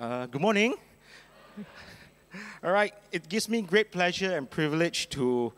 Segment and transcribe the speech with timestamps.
[0.00, 0.74] Uh, good morning.
[2.64, 5.52] All right, it gives me great pleasure and privilege to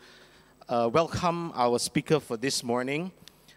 [0.69, 3.13] uh, welcome our speaker for this morning.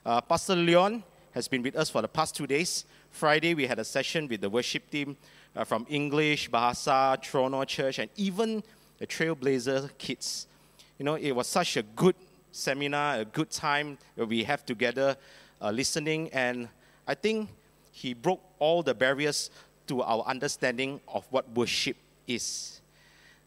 [0.05, 1.03] Uh, Pastor Leon
[1.33, 2.85] has been with us for the past two days.
[3.09, 5.17] Friday, we had a session with the worship team
[5.53, 8.63] uh, from English, Bahasa, Toronto Church, and even
[8.99, 10.47] the Trailblazer kids.
[10.97, 12.15] You know, it was such a good
[12.53, 15.17] seminar, a good time we have together
[15.61, 16.69] uh, listening, and
[17.05, 17.49] I think
[17.91, 19.49] he broke all the barriers
[19.89, 22.79] to our understanding of what worship is.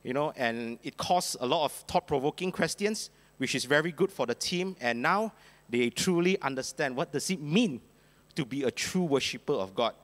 [0.03, 4.13] You know, and it caused a lot of thought provoking questions, which is very good
[4.13, 4.77] for the team.
[4.81, 5.33] And now
[5.71, 7.81] they truly understand what does it mean
[8.35, 9.95] to be a true worshiper of God.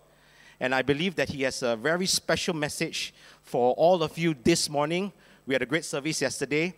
[0.60, 3.12] And I believe that he has a very special message
[3.42, 5.12] for all of you this morning.
[5.46, 6.74] We had a great service yesterday.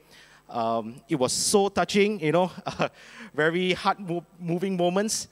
[0.48, 2.51] Um, it was so touching, you know,
[3.34, 3.98] very heart
[4.39, 5.29] moving moments.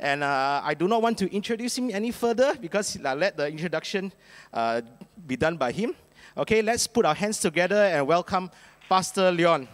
[0.00, 3.46] And uh, I do not want to introduce him any further because I let the
[3.46, 4.10] introduction
[4.50, 4.80] uh,
[5.26, 5.94] be done by him.
[6.38, 8.50] Okay, let's put our hands together and welcome
[8.88, 9.68] Pastor Leon.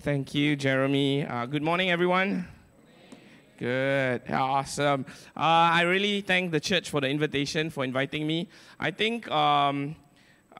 [0.00, 1.24] Thank you, Jeremy.
[1.24, 2.48] Uh, good morning, everyone.
[3.56, 5.06] Good, awesome.
[5.36, 8.48] Uh, I really thank the church for the invitation, for inviting me.
[8.80, 9.94] I think um,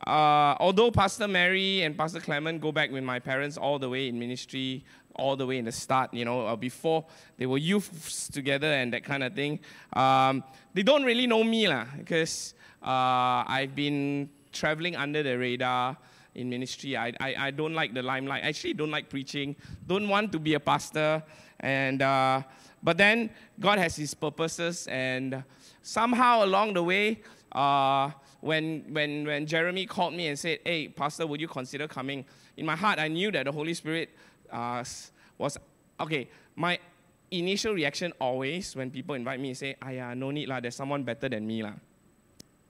[0.07, 4.09] uh, although Pastor Mary and Pastor Clement go back with my parents all the way
[4.09, 4.85] in ministry,
[5.17, 7.05] all the way in the start, you know, uh, before
[7.39, 9.61] they were youths together and that kind of thing,
[9.95, 10.45] um,
[10.75, 15.97] they don't really know me lah, because uh, I've been traveling under the radar
[16.35, 16.97] in ministry.
[16.97, 18.45] I, I, I, don't like the limelight.
[18.45, 21.23] I actually don't like preaching, don't want to be a pastor.
[21.61, 22.43] And, uh,
[22.83, 25.45] but then God has His purposes, and
[25.83, 28.11] somehow along the way, uh,
[28.45, 32.27] when, when, when Jeremy called me and said, Hey, Pastor, would you consider coming?
[32.59, 34.11] In my heart, I knew that the Holy Spirit
[34.53, 34.85] uh,
[35.39, 35.57] was,
[35.99, 36.79] okay, my
[37.31, 41.03] initial reaction always when people invite me is say, Aya, no need lah, there's someone
[41.03, 41.73] better than me lah.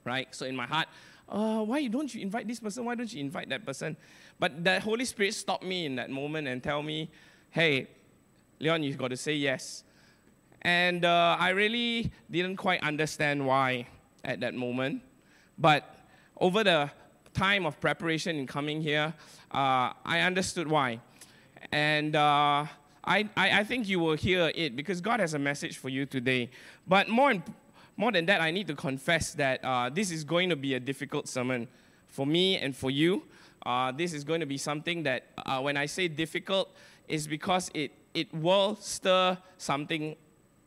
[0.05, 0.33] Right?
[0.33, 0.87] So in my heart,
[1.29, 2.85] uh, why don't you invite this person?
[2.85, 3.97] Why don't you invite that person?
[4.39, 7.11] But the Holy Spirit stopped me in that moment and tell me,
[7.51, 7.89] hey,
[8.61, 9.83] Leon, you've got to say yes.
[10.63, 13.89] And uh, I really didn't quite understand why
[14.23, 15.03] at that moment.
[15.59, 15.97] But
[16.37, 16.91] over the
[17.33, 19.15] time of preparation in coming here,
[19.51, 21.01] uh, I understood why.
[21.73, 22.67] And uh,
[23.05, 26.51] I, I, think you will hear it because God has a message for you today.
[26.87, 27.35] But more,
[27.97, 30.81] more than that, I need to confess that uh, this is going to be a
[30.81, 31.69] difficult sermon
[32.07, 33.25] for me and for you.
[33.65, 36.75] Uh, this is going to be something that, uh, when I say difficult,
[37.09, 40.17] is because it, it will stir something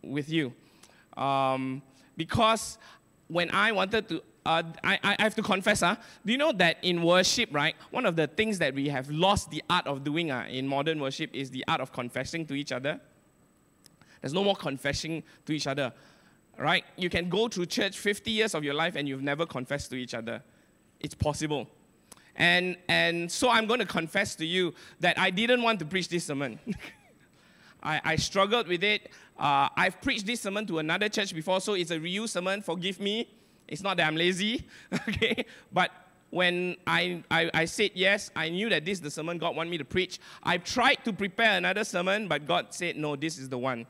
[0.03, 0.53] with you.
[1.15, 1.81] Um,
[2.15, 2.77] because
[3.27, 6.77] when I wanted to uh, I, I have to confess, uh, do you know that
[6.81, 10.31] in worship, right, one of the things that we have lost the art of doing
[10.31, 13.01] uh, in modern worship is the art of confessing to each other?
[14.21, 15.91] There's no more confessing to each other,
[16.57, 16.85] right?
[16.95, 19.97] You can go through church 50 years of your life and you've never confessed to
[19.97, 20.41] each other.
[21.01, 21.67] It's possible.
[22.37, 26.07] And, and so I'm going to confess to you that I didn't want to preach
[26.07, 26.57] this sermon.
[27.83, 29.11] I, I struggled with it.
[29.37, 32.61] Uh, I've preached this sermon to another church before, so it's a reused sermon.
[32.61, 33.27] Forgive me.
[33.67, 34.65] It's not that I'm lazy,
[35.09, 35.45] okay?
[35.71, 35.91] But
[36.29, 39.69] when I, I, I, said yes, I knew that this is the sermon God wanted
[39.69, 40.19] me to preach.
[40.43, 43.85] I tried to prepare another sermon, but God said, no, this is the one.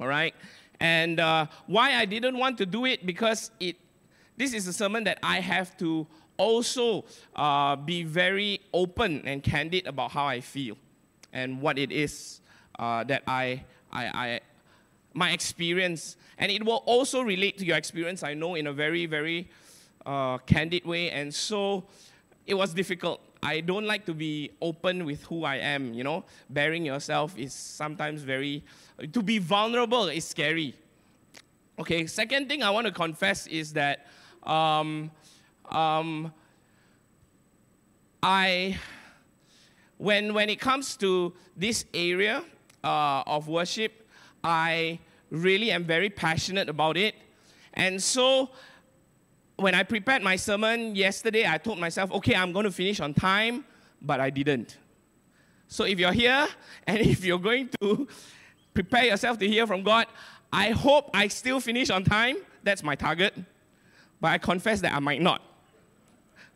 [0.00, 0.34] All right?
[0.80, 3.76] And uh, why I didn't want to do it, because it,
[4.36, 7.04] this is a sermon that I have to also
[7.34, 10.76] uh, be very open and candid about how I feel
[11.32, 12.40] and what it is
[12.78, 14.40] uh, that I, I, I,
[15.16, 19.06] my experience and it will also relate to your experience, I know, in a very,
[19.06, 19.48] very
[20.04, 21.10] uh, candid way.
[21.10, 21.84] And so
[22.46, 23.22] it was difficult.
[23.42, 26.24] I don't like to be open with who I am, you know.
[26.50, 28.62] Baring yourself is sometimes very,
[29.12, 30.74] to be vulnerable is scary.
[31.78, 34.06] Okay, second thing I want to confess is that
[34.42, 35.10] um,
[35.70, 36.32] um,
[38.22, 38.78] I,
[39.96, 42.42] when, when it comes to this area
[42.84, 44.06] uh, of worship,
[44.44, 45.00] I
[45.30, 47.14] really am very passionate about it.
[47.74, 48.50] And so
[49.56, 53.14] when I prepared my sermon yesterday, I told myself, okay, I'm going to finish on
[53.14, 53.64] time,
[54.00, 54.76] but I didn't.
[55.68, 56.46] So if you're here
[56.86, 58.06] and if you're going to
[58.74, 60.06] prepare yourself to hear from God,
[60.52, 62.36] I hope I still finish on time.
[62.62, 63.34] That's my target.
[64.20, 65.42] But I confess that I might not.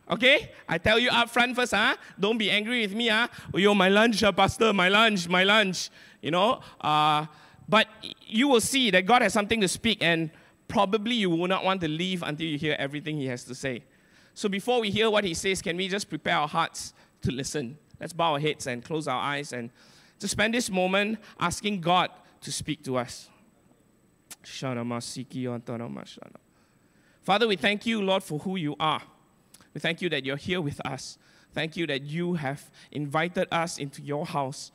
[0.09, 0.51] Okay?
[0.67, 1.95] I tell you up front first, huh?
[2.19, 3.27] Don't be angry with me, huh?
[3.53, 5.89] Oh, yo, my lunch, uh, Pastor, my lunch, my lunch.
[6.21, 6.61] You know?
[6.79, 7.25] Uh,
[7.71, 7.87] but
[8.27, 10.29] you will see that God has something to speak, and
[10.67, 13.85] probably you will not want to leave until you hear everything He has to say.
[14.33, 17.77] So before we hear what He says, can we just prepare our hearts to listen?
[17.97, 19.69] Let's bow our heads and close our eyes and
[20.19, 22.09] to spend this moment asking God
[22.41, 23.29] to speak to us.
[27.23, 29.01] Father, we thank you, Lord, for who you are.
[29.73, 31.17] We thank you that you're here with us.
[31.53, 34.73] Thank you that you have invited us into your house.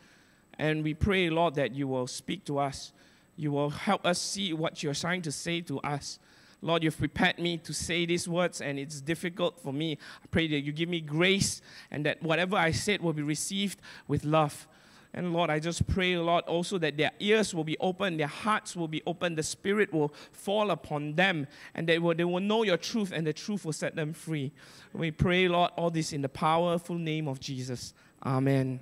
[0.58, 2.92] And we pray, Lord, that you will speak to us.
[3.36, 6.18] You will help us see what you're trying to say to us.
[6.62, 9.98] Lord, you've prepared me to say these words, and it's difficult for me.
[10.22, 11.60] I pray that you give me grace
[11.90, 14.66] and that whatever I said will be received with love.
[15.12, 18.76] And Lord, I just pray, Lord, also that their ears will be open, their hearts
[18.76, 22.64] will be open, the Spirit will fall upon them, and they will, they will know
[22.64, 24.52] your truth, and the truth will set them free.
[24.92, 27.94] We pray, Lord, all this in the powerful name of Jesus.
[28.24, 28.80] Amen.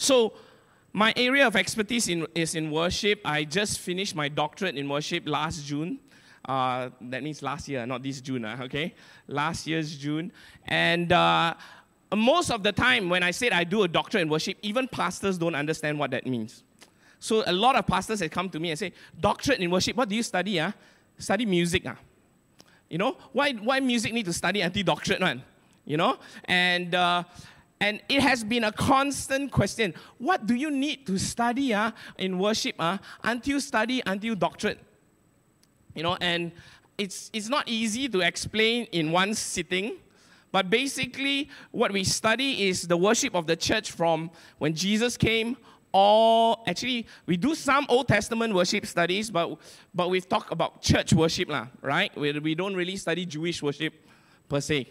[0.00, 0.32] So,
[0.94, 3.20] my area of expertise in, is in worship.
[3.22, 5.98] I just finished my doctorate in worship last June.
[6.42, 8.94] Uh, that means last year, not this June, uh, okay?
[9.28, 10.32] Last year's June.
[10.66, 11.52] And uh,
[12.16, 15.36] most of the time when I said I do a doctorate in worship, even pastors
[15.36, 16.64] don't understand what that means.
[17.18, 20.08] So a lot of pastors have come to me and say, doctorate in worship, what
[20.08, 20.58] do you study?
[20.58, 20.72] Uh?
[21.18, 21.84] Study music.
[21.84, 21.94] Uh?
[22.88, 25.42] You know, why, why music need to study anti-doctorate one?
[25.84, 27.24] You know, and, uh,
[27.80, 29.94] and it has been a constant question.
[30.18, 34.78] What do you need to study uh, in worship uh, until study until doctorate?
[35.94, 36.52] You know, and
[36.98, 39.96] it's, it's not easy to explain in one sitting
[40.52, 45.56] but basically, what we study is the worship of the church from when Jesus came.
[45.92, 49.58] All actually, we do some Old Testament worship studies, but
[49.94, 52.16] but we talk about church worship, lah, right?
[52.16, 53.94] We, we don't really study Jewish worship
[54.48, 54.88] per se.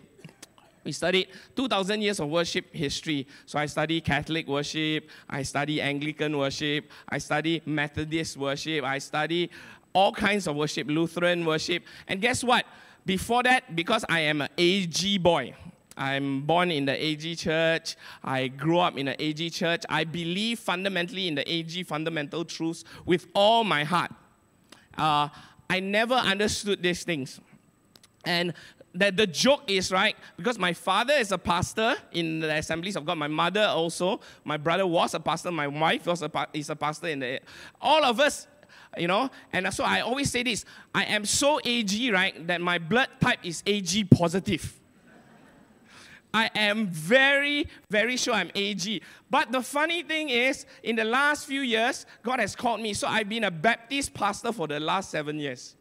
[0.89, 3.27] We studied 2,000 years of worship history.
[3.45, 9.51] So I study Catholic worship, I study Anglican worship, I study Methodist worship, I study
[9.93, 11.83] all kinds of worship, Lutheran worship.
[12.07, 12.65] And guess what?
[13.05, 15.53] Before that, because I am an AG boy,
[15.95, 17.95] I'm born in the AG church.
[18.23, 19.83] I grew up in the AG church.
[19.89, 24.11] I believe fundamentally in the AG fundamental truths with all my heart.
[24.97, 25.29] Uh,
[25.69, 27.39] I never understood these things.
[28.25, 28.53] And
[28.99, 33.05] that the joke is right because my father is a pastor in the assemblies of
[33.05, 36.75] god my mother also my brother was a pastor my wife was a is a
[36.75, 37.39] pastor in the
[37.81, 38.47] all of us
[38.97, 39.29] you know.
[39.53, 43.39] And so I always say this I am so AG, right, that my blood type
[43.43, 44.75] is AG positive.
[46.31, 49.01] I am very, very sure I'm AG.
[49.31, 52.93] But the funny thing is, in the last few years, God has called me.
[52.93, 55.75] So I've been a Baptist pastor for the last seven years.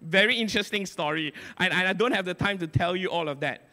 [0.00, 1.32] Very interesting story.
[1.58, 3.68] And, I don't have the time to tell you all of that.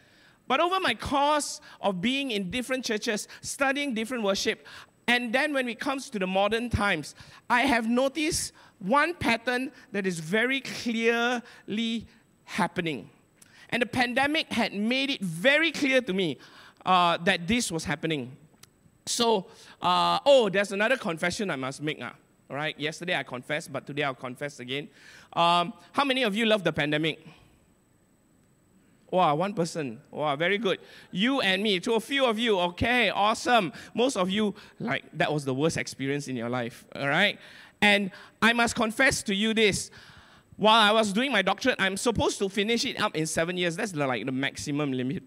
[0.48, 4.66] But over my course of being in different churches, studying different worship,
[5.08, 7.16] and then when it comes to the modern times,
[7.50, 12.08] I have noticed one pattern that is very clearly
[12.46, 13.10] happening.
[13.70, 16.38] And the pandemic had made it very clear to me
[16.86, 18.36] uh, that this was happening.
[19.06, 19.48] So,
[19.82, 22.02] uh, oh, there's another confession I must make.
[22.02, 22.12] Uh,
[22.50, 24.90] all right, yesterday I confessed, but today I'll confess again.
[25.34, 27.26] Um, how many of you love the pandemic?
[29.12, 30.02] Wow, one person.
[30.10, 30.80] Wow, very good.
[31.12, 31.80] You and me.
[31.82, 33.72] To a few of you, okay, awesome.
[33.94, 37.38] Most of you, like, that was the worst experience in your life, all right?
[37.80, 38.10] And
[38.42, 39.92] I must confess to you this.
[40.56, 43.76] While I was doing my doctorate, I'm supposed to finish it up in seven years.
[43.76, 45.24] That's like the maximum limit.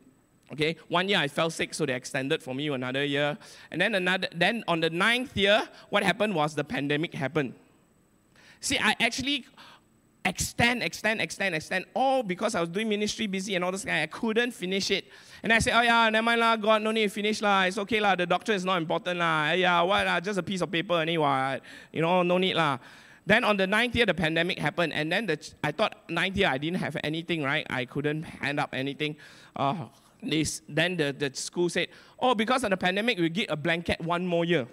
[0.52, 3.36] Okay, one year I fell sick, so they extended for me another year.
[3.70, 7.54] And then another, then on the ninth year, what happened was the pandemic happened.
[8.60, 9.44] See, I actually
[10.26, 13.86] extend, extend, extend, extend, all because I was doing ministry busy and all this.
[13.86, 15.04] I couldn't finish it.
[15.42, 17.62] And I said, oh yeah, never mind lah, God, no need to finish lah.
[17.62, 19.52] It's okay lah, the doctor is not important lah.
[19.52, 21.60] Yeah, what lah, just a piece of paper anyway.
[21.92, 22.78] You know, no need lah.
[23.24, 26.48] Then on the ninth year, the pandemic happened, and then the, I thought ninth year
[26.48, 27.66] I didn't have anything, right?
[27.70, 29.16] I couldn't hand up anything.
[29.54, 29.86] Uh,
[30.22, 34.00] this, then the, the school said, oh, because of the pandemic, we get a blanket
[34.00, 34.66] one more year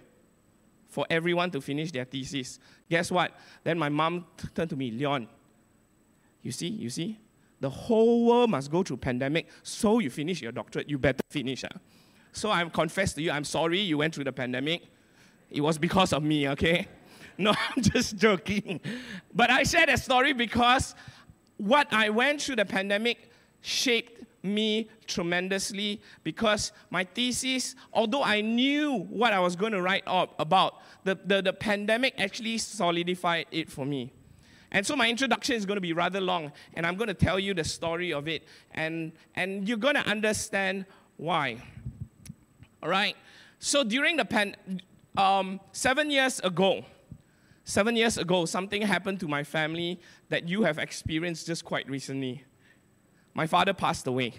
[0.87, 2.59] for everyone to finish their thesis.
[2.89, 3.31] Guess what?
[3.63, 5.27] Then my mom turned to me, Leon,
[6.43, 7.19] you see, you see?
[7.61, 11.63] The whole world must go through pandemic, so you finish your doctorate, you better finish.
[11.63, 11.79] Huh?
[12.33, 14.83] So I confess to you, I'm sorry you went through the pandemic.
[15.49, 16.87] It was because of me, okay?
[17.35, 18.79] No, I'm just joking.
[19.33, 20.93] But I share that story because
[21.57, 23.31] what I went through the pandemic
[23.61, 30.03] shaped me tremendously because my thesis, although I knew what I was going to write
[30.05, 34.11] up about, the, the, the pandemic actually solidified it for me.
[34.73, 37.39] And so my introduction is going to be rather long, and I'm going to tell
[37.39, 41.61] you the story of it, and, and you're going to understand why.
[42.81, 43.15] All right?
[43.59, 44.55] So during the pan,
[45.15, 46.83] um, seven years ago,
[47.63, 52.43] seven years ago, something happened to my family that you have experienced just quite recently.
[53.35, 54.33] My father passed away.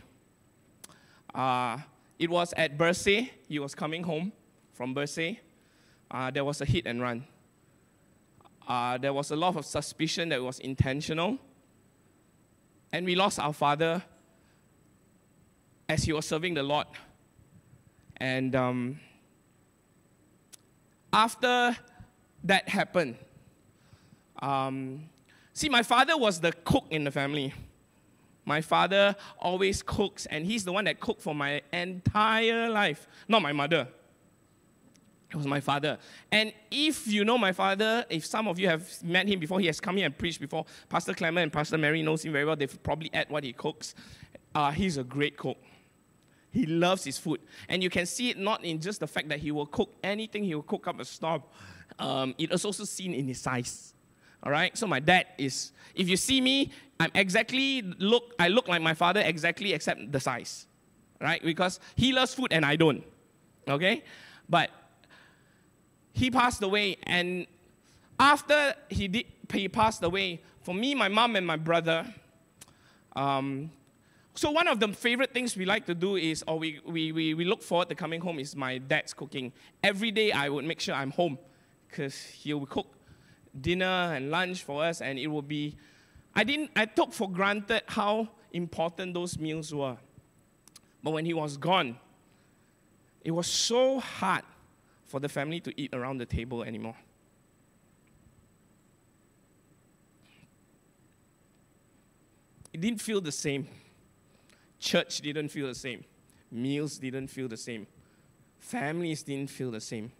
[1.32, 1.78] Uh,
[2.18, 3.30] it was at Bersih.
[3.48, 4.32] He was coming home
[4.72, 5.38] from Bersih.
[6.10, 7.24] Uh, there was a hit and run
[8.66, 11.38] uh, there was a lot of suspicion that it was intentional.
[12.92, 14.02] And we lost our father
[15.88, 16.86] as he was serving the Lord.
[18.16, 19.00] And um,
[21.12, 21.76] after
[22.44, 23.16] that happened,
[24.40, 25.08] um,
[25.52, 27.52] see, my father was the cook in the family.
[28.44, 33.40] My father always cooks, and he's the one that cooked for my entire life, not
[33.42, 33.88] my mother.
[35.34, 35.98] It was my father.
[36.30, 39.66] And if you know my father, if some of you have met him before, he
[39.66, 40.64] has come here and preached before.
[40.88, 42.54] Pastor Clement and Pastor Mary knows him very well.
[42.54, 43.96] They've probably ate what he cooks.
[44.54, 45.56] Uh, he's a great cook.
[46.52, 47.40] He loves his food.
[47.68, 50.44] And you can see it not in just the fact that he will cook anything,
[50.44, 51.42] he will cook up a storm.
[51.98, 53.92] Um, it is also seen in his size.
[54.44, 54.78] All right?
[54.78, 58.94] So my dad is, if you see me, I'm exactly, look, I look like my
[58.94, 60.68] father exactly except the size.
[61.20, 61.42] Right?
[61.42, 63.02] Because he loves food and I don't.
[63.66, 64.04] Okay?
[64.48, 64.70] But
[66.14, 67.46] he passed away, and
[68.18, 72.06] after he, did, he passed away, for me, my mom, and my brother,
[73.16, 73.70] um,
[74.36, 77.34] so one of the favorite things we like to do is, or we, we, we,
[77.34, 79.52] we look forward to coming home, is my dad's cooking.
[79.82, 81.36] Every day I would make sure I'm home
[81.88, 82.86] because he will cook
[83.60, 85.76] dinner and lunch for us, and it will be,
[86.34, 89.96] I didn't, I took for granted how important those meals were.
[91.02, 91.98] But when he was gone,
[93.24, 94.44] it was so hard
[95.14, 96.96] for the family to eat around the table anymore.
[102.72, 103.68] It didn't feel the same.
[104.80, 106.02] Church didn't feel the same.
[106.50, 107.86] Meals didn't feel the same.
[108.58, 110.10] Families didn't feel the same.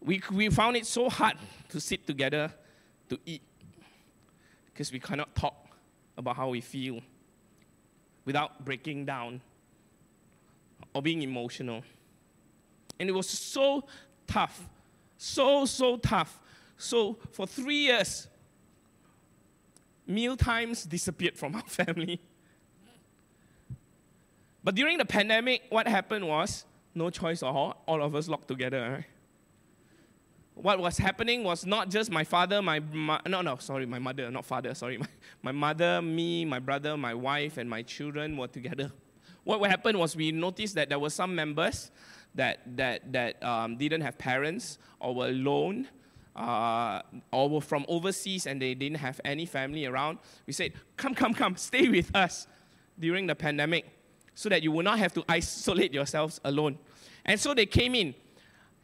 [0.00, 1.38] We, we found it so hard
[1.70, 2.54] to sit together
[3.08, 3.42] to eat
[4.66, 5.56] because we cannot talk
[6.16, 7.00] about how we feel
[8.24, 9.40] without breaking down
[10.94, 11.82] or being emotional.
[12.98, 13.84] And it was so
[14.26, 14.68] tough.
[15.18, 16.40] So, so tough.
[16.76, 18.28] So, for three years,
[20.06, 22.20] meal times disappeared from our family.
[24.62, 27.82] But during the pandemic, what happened was no choice at all.
[27.86, 29.06] All of us locked together.
[30.54, 34.30] What was happening was not just my father, my, my no, no, sorry, my mother,
[34.30, 34.98] not father, sorry.
[34.98, 35.06] My,
[35.42, 38.90] my mother, me, my brother, my wife, and my children were together.
[39.44, 41.92] What happened was we noticed that there were some members
[42.36, 45.88] that, that, that um, didn't have parents or were alone
[46.36, 47.00] uh,
[47.32, 51.34] or were from overseas and they didn't have any family around, we said, Come, come,
[51.34, 52.46] come, stay with us
[52.98, 53.86] during the pandemic
[54.34, 56.78] so that you will not have to isolate yourselves alone.
[57.24, 58.14] And so they came in.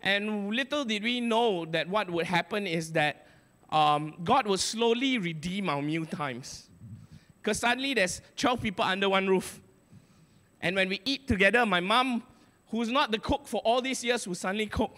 [0.00, 3.26] And little did we know that what would happen is that
[3.70, 6.68] um, God would slowly redeem our meal times.
[7.40, 9.60] Because suddenly there's 12 people under one roof.
[10.60, 12.22] And when we eat together, my mom
[12.72, 14.96] who's not the cook for all these years, who suddenly cook.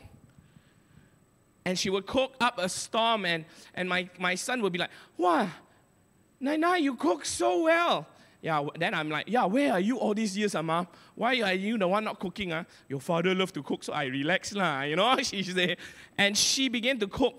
[1.67, 4.91] And she would cook up a storm, and, and my, my son would be like,
[5.19, 5.49] Wow,
[6.41, 8.07] Nana, you cook so well.
[8.41, 10.87] Yeah, then I'm like, Yeah, where are you all these years, ah, mom?
[11.17, 12.53] Why are you the one not cooking?
[12.53, 12.65] Ah?
[12.89, 14.83] Your father loved to cook, so I relax, lah.
[14.83, 15.77] You know, she said.
[16.17, 17.35] And she began to cook.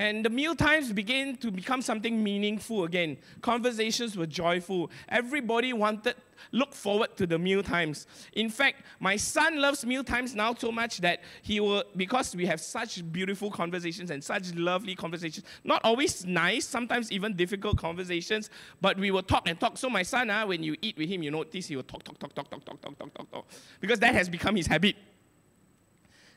[0.00, 3.18] And the meal times began to become something meaningful again.
[3.42, 4.90] Conversations were joyful.
[5.10, 6.14] Everybody wanted,
[6.52, 8.06] look forward to the meal times.
[8.32, 12.46] In fact, my son loves meal times now so much that he will, because we
[12.46, 18.48] have such beautiful conversations and such lovely conversations, not always nice, sometimes even difficult conversations,
[18.80, 19.76] but we will talk and talk.
[19.76, 22.18] So my son, uh, when you eat with him, you notice he will talk, talk,
[22.18, 23.46] talk, talk, talk, talk, talk, talk, talk, talk,
[23.80, 24.96] because that has become his habit.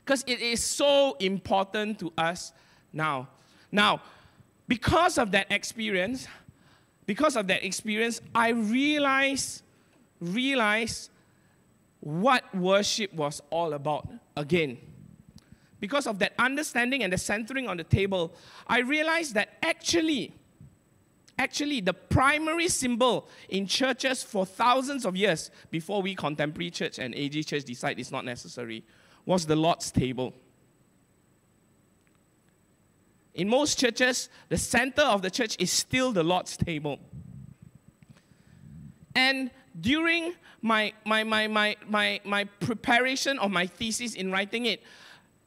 [0.04, 2.52] Because it is so important to us
[2.92, 3.30] now.
[3.74, 4.02] Now,
[4.68, 6.28] because of that experience,
[7.06, 9.62] because of that experience, I realized,
[10.20, 11.10] realized
[11.98, 14.78] what worship was all about again.
[15.80, 18.32] Because of that understanding and the centering on the table,
[18.68, 20.32] I realized that actually,
[21.36, 27.12] actually, the primary symbol in churches for thousands of years before we contemporary church and
[27.12, 28.84] AG church decide it's not necessary
[29.26, 30.32] was the Lord's table.
[33.34, 36.98] In most churches, the center of the church is still the Lord's table.
[39.14, 39.50] And
[39.80, 44.82] during my, my, my, my, my, my preparation of my thesis in writing it,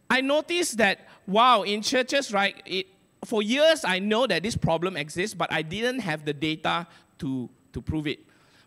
[0.10, 2.88] I noticed that, wow, in churches, right, it,
[3.26, 6.88] for years I know that this problem exists, but I didn't have the data
[7.20, 8.20] to, to prove it.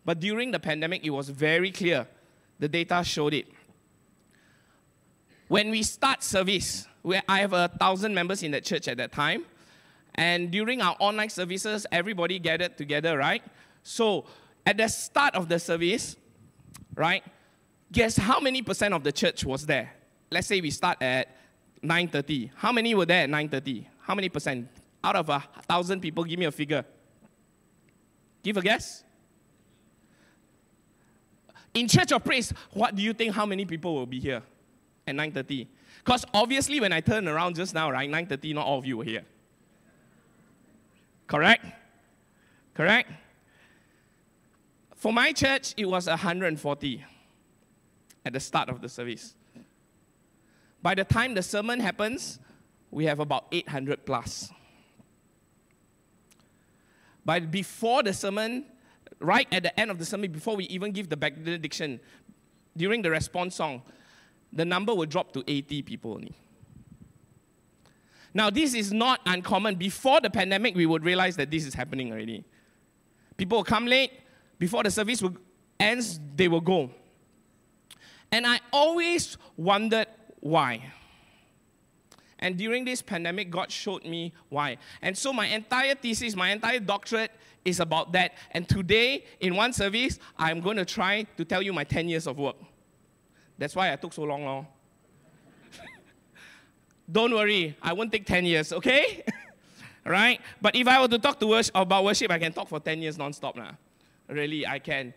[0.04, 2.06] But during the pandemic, it was very clear.
[2.58, 3.48] The data showed it.
[5.48, 6.86] When we start service,
[7.28, 9.44] I have a thousand members in the church at that time.
[10.14, 13.42] And during our online services, everybody gathered together, right?
[13.82, 14.26] So
[14.66, 16.16] at the start of the service,
[16.94, 17.22] right,
[17.90, 19.94] guess how many percent of the church was there?
[20.30, 21.28] Let's say we start at
[21.82, 22.50] 9:30.
[22.56, 23.86] How many were there at 9:30?
[24.00, 24.68] How many percent?
[25.02, 26.84] Out of a thousand people, give me a figure.
[28.42, 29.02] Give a guess.
[31.72, 34.42] In Church of Praise, what do you think how many people will be here
[35.06, 35.66] at 9:30?
[36.04, 39.04] Because obviously when I turn around just now, right, 9:30, not all of you were
[39.04, 39.24] here.
[41.26, 41.64] Correct?
[42.74, 43.12] Correct?
[44.96, 47.04] For my church, it was 140
[48.24, 49.34] at the start of the service.
[50.82, 52.38] By the time the sermon happens,
[52.90, 54.50] we have about 800 plus.
[57.24, 58.64] But before the sermon,
[59.20, 62.00] right at the end of the sermon, before we even give the benediction,
[62.76, 63.82] during the response song,
[64.52, 66.34] the number will drop to 80 people only.
[68.32, 69.74] Now, this is not uncommon.
[69.74, 72.44] Before the pandemic, we would realize that this is happening already.
[73.36, 74.12] People will come late.
[74.58, 75.22] Before the service
[75.78, 76.90] ends, they will go.
[78.30, 80.06] And I always wondered
[80.40, 80.92] why.
[82.38, 84.78] And during this pandemic, God showed me why.
[85.02, 87.32] And so my entire thesis, my entire doctorate
[87.64, 88.32] is about that.
[88.52, 92.26] And today, in one service, I'm going to try to tell you my 10 years
[92.26, 92.56] of work.
[93.60, 94.42] That's why I took so long.
[94.42, 94.66] Long.
[97.12, 99.22] Don't worry, I won't take 10 years, okay?
[100.04, 100.40] right?
[100.62, 103.02] But if I were to talk to worship, about worship, I can talk for 10
[103.02, 103.56] years non-stop.
[103.56, 103.72] Nah.
[104.28, 105.12] Really, I can.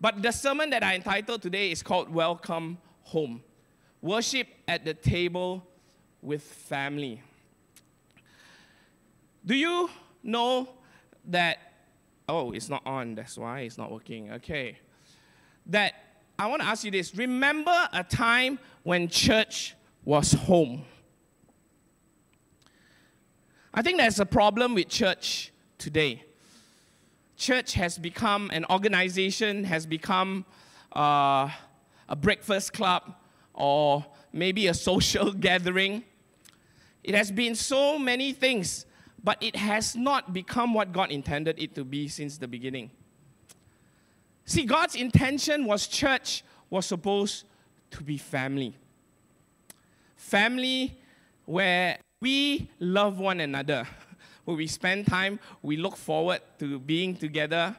[0.00, 3.42] But the sermon that I entitled today is called Welcome Home.
[4.00, 5.62] Worship at the table
[6.22, 7.20] with family.
[9.44, 9.90] Do you
[10.22, 10.66] know
[11.26, 11.58] that?
[12.26, 14.32] Oh, it's not on, that's why it's not working.
[14.32, 14.78] Okay.
[15.66, 17.14] That I want to ask you this.
[17.14, 19.74] Remember a time when church
[20.04, 20.84] was home?
[23.74, 26.24] I think there's a problem with church today.
[27.36, 30.44] Church has become an organization, has become
[30.94, 31.48] uh,
[32.08, 33.14] a breakfast club,
[33.54, 36.04] or maybe a social gathering
[37.02, 38.86] it has been so many things,
[39.22, 42.90] but it has not become what God intended it to be since the beginning.
[44.44, 47.44] See, God's intention was church was supposed
[47.92, 48.74] to be family.
[50.16, 50.98] Family
[51.44, 53.86] where we love one another,
[54.44, 57.76] where we spend time, we look forward to being together,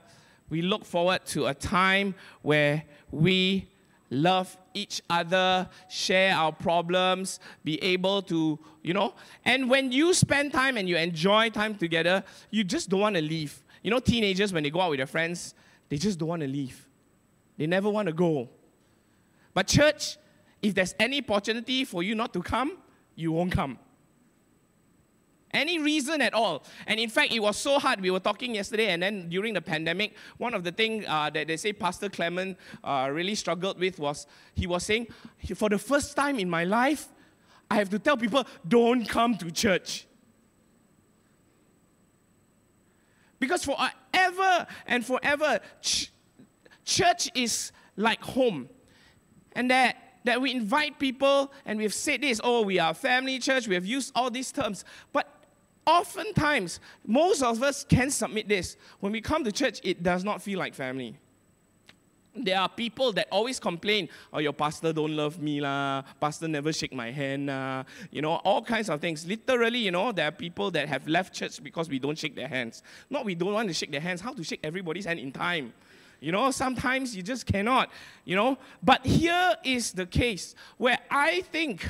[0.49, 3.67] we look forward to a time where we
[4.09, 9.13] love each other, share our problems, be able to, you know.
[9.45, 13.21] And when you spend time and you enjoy time together, you just don't want to
[13.21, 13.63] leave.
[13.81, 15.55] You know, teenagers, when they go out with their friends,
[15.93, 16.87] they just don't want to leave.
[17.55, 18.49] They never want to go.
[19.53, 20.17] But, church,
[20.59, 22.79] if there's any opportunity for you not to come,
[23.13, 23.77] you won't come.
[25.51, 26.63] Any reason at all.
[26.87, 28.01] And in fact, it was so hard.
[28.01, 31.45] We were talking yesterday, and then during the pandemic, one of the things uh, that
[31.45, 34.25] they say Pastor Clement uh, really struggled with was
[34.55, 35.05] he was saying,
[35.53, 37.07] for the first time in my life,
[37.69, 40.07] I have to tell people, don't come to church.
[43.43, 46.13] Because forever and forever, ch-
[46.85, 48.69] church is like home.
[49.51, 53.67] And that that we invite people and we've said this oh we are family church
[53.67, 55.27] we have used all these terms but
[55.85, 58.77] oftentimes, most of us can submit this.
[58.99, 61.17] When we come to church, it does not feel like family.
[62.35, 66.01] There are people that always complain, oh, your pastor don't love me, lah.
[66.19, 67.83] pastor never shake my hand, lah.
[68.09, 69.25] you know, all kinds of things.
[69.25, 72.47] Literally, you know, there are people that have left church because we don't shake their
[72.47, 72.81] hands.
[73.09, 75.73] Not we don't want to shake their hands, how to shake everybody's hand in time.
[76.19, 77.91] You know, sometimes you just cannot,
[78.25, 78.57] you know.
[78.81, 81.87] But here is the case where I think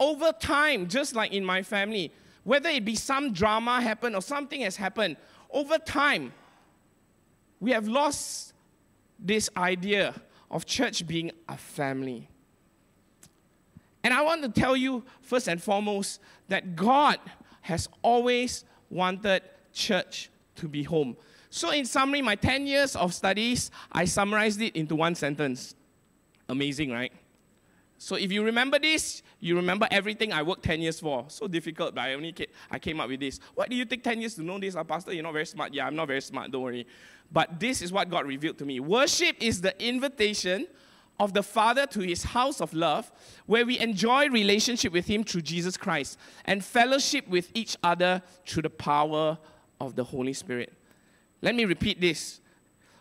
[0.00, 2.10] over time, just like in my family,
[2.44, 5.16] whether it be some drama happen or something has happened,
[5.50, 6.32] over time,
[7.60, 8.45] we have lost
[9.18, 10.14] this idea
[10.50, 12.28] of church being a family.
[14.04, 17.18] And I want to tell you, first and foremost, that God
[17.62, 21.16] has always wanted church to be home.
[21.50, 25.74] So, in summary, my 10 years of studies, I summarized it into one sentence.
[26.48, 27.12] Amazing, right?
[27.98, 31.24] So if you remember this, you remember everything I worked 10 years for.
[31.28, 33.40] So difficult, but I only came, I came up with this.
[33.54, 35.12] Why do you take 10 years to know this, uh, Pastor?
[35.12, 35.72] You're not very smart.
[35.72, 36.86] Yeah, I'm not very smart, don't worry.
[37.32, 38.80] But this is what God revealed to me.
[38.80, 40.66] Worship is the invitation
[41.18, 43.10] of the Father to his house of love,
[43.46, 48.62] where we enjoy relationship with him through Jesus Christ and fellowship with each other through
[48.62, 49.38] the power
[49.80, 50.72] of the Holy Spirit.
[51.40, 52.40] Let me repeat this.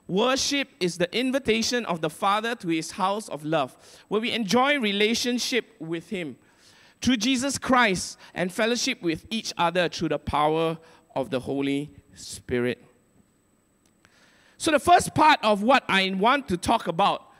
[0.08, 3.76] Worship is the invitation of the Father to his house of love,
[4.08, 6.38] where we enjoy relationship with him
[7.02, 10.78] through Jesus Christ and fellowship with each other through the power
[11.16, 12.84] of the Holy Spirit.
[14.58, 17.32] So, the first part of what I want to talk about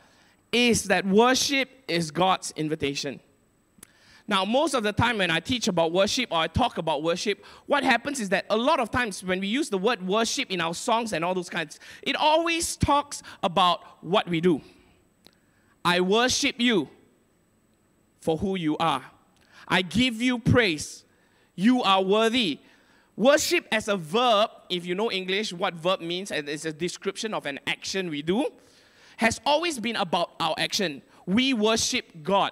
[0.52, 3.20] is that worship is God's invitation.
[4.28, 7.44] Now, most of the time when I teach about worship or I talk about worship,
[7.66, 10.60] what happens is that a lot of times when we use the word worship in
[10.60, 14.60] our songs and all those kinds, it always talks about what we do.
[15.84, 16.88] I worship you
[18.20, 19.04] for who you are.
[19.68, 21.04] I give you praise.
[21.54, 22.58] You are worthy.
[23.14, 27.32] Worship as a verb, if you know English, what verb means, and it's a description
[27.32, 28.48] of an action we do,
[29.18, 31.02] has always been about our action.
[31.24, 32.50] We worship God.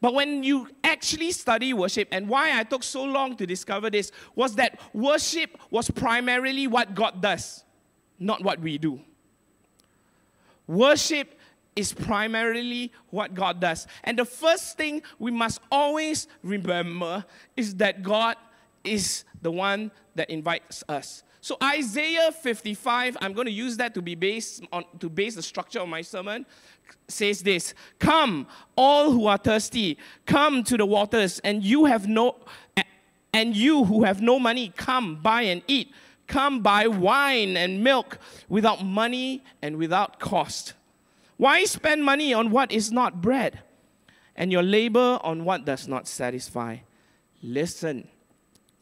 [0.00, 4.12] But when you actually study worship, and why I took so long to discover this,
[4.34, 7.64] was that worship was primarily what God does,
[8.18, 9.00] not what we do.
[10.66, 11.38] Worship
[11.74, 13.86] is primarily what God does.
[14.04, 17.24] And the first thing we must always remember
[17.56, 18.36] is that God
[18.84, 21.22] is the one that invites us.
[21.46, 25.42] So Isaiah 55, I'm going to use that to be based on to base the
[25.44, 26.44] structure of my sermon.
[27.06, 32.34] Says this: Come, all who are thirsty, come to the waters, and you have no
[33.32, 35.92] and you who have no money, come buy and eat.
[36.26, 40.72] Come buy wine and milk without money and without cost.
[41.36, 43.60] Why spend money on what is not bread,
[44.34, 46.78] and your labor on what does not satisfy?
[47.40, 48.08] Listen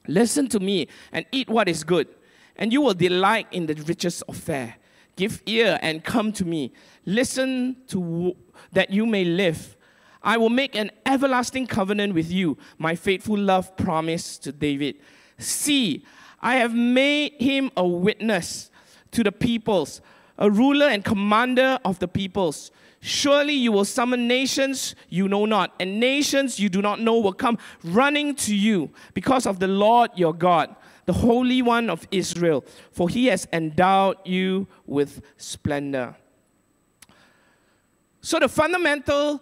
[0.06, 2.08] Listen to me and eat what is good,
[2.56, 4.76] and you will delight in the riches of fare.
[5.16, 6.72] Give ear and come to me.
[7.06, 8.36] Listen to
[8.72, 9.76] that you may live.
[10.22, 14.96] I will make an everlasting covenant with you, my faithful love promise to David.
[15.38, 16.04] See,
[16.40, 18.70] I have made him a witness
[19.12, 20.00] to the peoples,
[20.38, 22.70] a ruler and commander of the peoples.
[23.00, 27.34] Surely you will summon nations you know not, and nations you do not know will
[27.34, 30.74] come running to you because of the Lord your God,
[31.06, 36.16] the Holy One of Israel, for he has endowed you with splendor.
[38.20, 39.40] So, the fundamental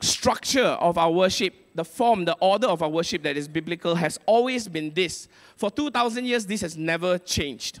[0.00, 4.18] structure of our worship, the form, the order of our worship that is biblical, has
[4.26, 5.28] always been this.
[5.56, 7.80] For 2,000 years, this has never changed.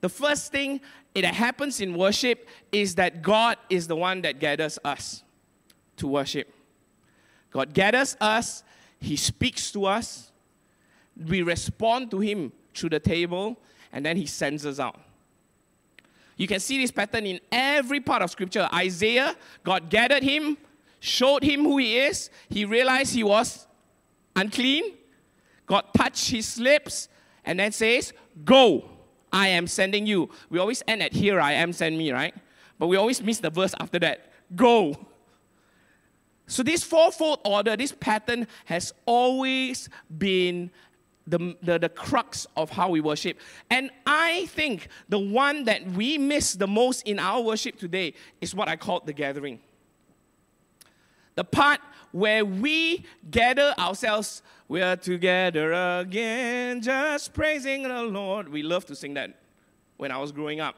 [0.00, 0.80] The first thing
[1.14, 5.22] that happens in worship is that God is the one that gathers us
[5.96, 6.52] to worship.
[7.50, 8.62] God gathers us,
[9.00, 10.27] He speaks to us,
[11.26, 13.58] we respond to Him through the table,
[13.92, 15.00] and then He sends us out.
[16.38, 18.68] You can see this pattern in every part of Scripture.
[18.72, 20.56] Isaiah, God gathered him,
[21.00, 22.30] showed him who he is.
[22.48, 23.66] He realized he was
[24.36, 24.94] unclean.
[25.66, 27.08] God touched his lips
[27.44, 28.12] and then says,
[28.44, 28.88] Go.
[29.30, 30.30] I am sending you.
[30.48, 32.34] We always end at here I am, send me, right?
[32.78, 34.32] But we always miss the verse after that.
[34.56, 34.96] Go.
[36.46, 40.70] So, this fourfold order, this pattern has always been
[41.30, 43.38] the, the, the crux of how we worship.
[43.70, 48.54] And I think the one that we miss the most in our worship today is
[48.54, 49.60] what I call the gathering.
[51.34, 51.80] The part
[52.12, 58.50] where we gather ourselves we are together again, just praising the Lord.
[58.50, 59.34] We love to sing that
[59.96, 60.76] when I was growing up.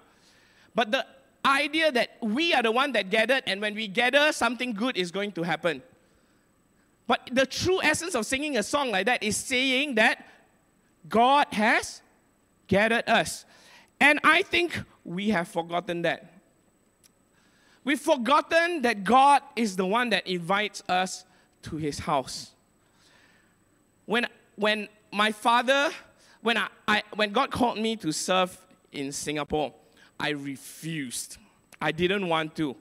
[0.77, 1.05] But the
[1.45, 5.11] idea that we are the one that gathered, and when we gather, something good is
[5.11, 5.83] going to happen.
[7.09, 10.25] But the true essence of singing a song like that is saying that
[11.09, 12.03] God has
[12.67, 13.45] gathered us.
[14.01, 16.33] And I think we have forgotten that.
[17.85, 21.25] We've forgotten that God is the one that invites us
[21.63, 22.53] to his house
[24.11, 25.91] when, when my father,
[26.43, 28.59] when, I, I, when God called me to serve
[28.91, 29.73] in Singapore,
[30.19, 31.39] I refused.
[31.81, 32.73] I didn't want to.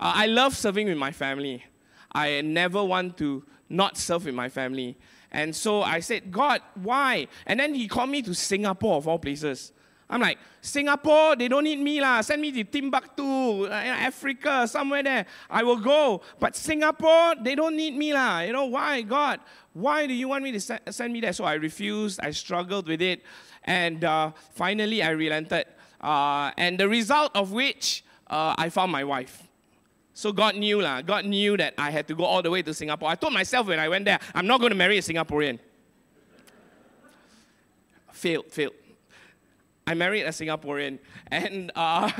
[0.00, 1.62] Uh, I love serving with my family.
[2.10, 4.96] I never want to not serve with my family.
[5.32, 7.28] And so I said, God, why?
[7.46, 9.72] And then he called me to Singapore, of all places.
[10.08, 12.20] I'm like, Singapore, they don't need me lah.
[12.20, 15.26] Send me to Timbuktu, uh, Africa, somewhere there.
[15.50, 16.22] I will go.
[16.38, 18.40] But Singapore, they don't need me lah.
[18.40, 19.40] You know why, God?
[19.72, 21.32] Why do you want me to send me there?
[21.32, 22.20] So I refused.
[22.22, 23.22] I struggled with it,
[23.64, 25.66] and uh, finally I relented.
[26.00, 29.45] Uh, and the result of which uh, I found my wife.
[30.16, 31.02] So God knew lah.
[31.02, 33.10] God knew that I had to go all the way to Singapore.
[33.10, 35.58] I told myself when I went there, I'm not going to marry a Singaporean.
[38.12, 38.72] failed, failed.
[39.86, 41.00] I married a Singaporean.
[41.30, 42.10] And, uh,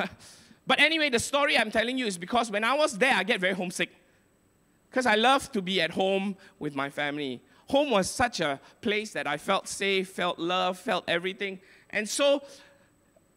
[0.67, 3.41] but anyway, the story I'm telling you is because when I was there, I get
[3.41, 3.89] very homesick.
[4.91, 7.41] Because I love to be at home with my family.
[7.71, 11.61] Home was such a place that I felt safe, felt love, felt everything.
[11.89, 12.43] And so,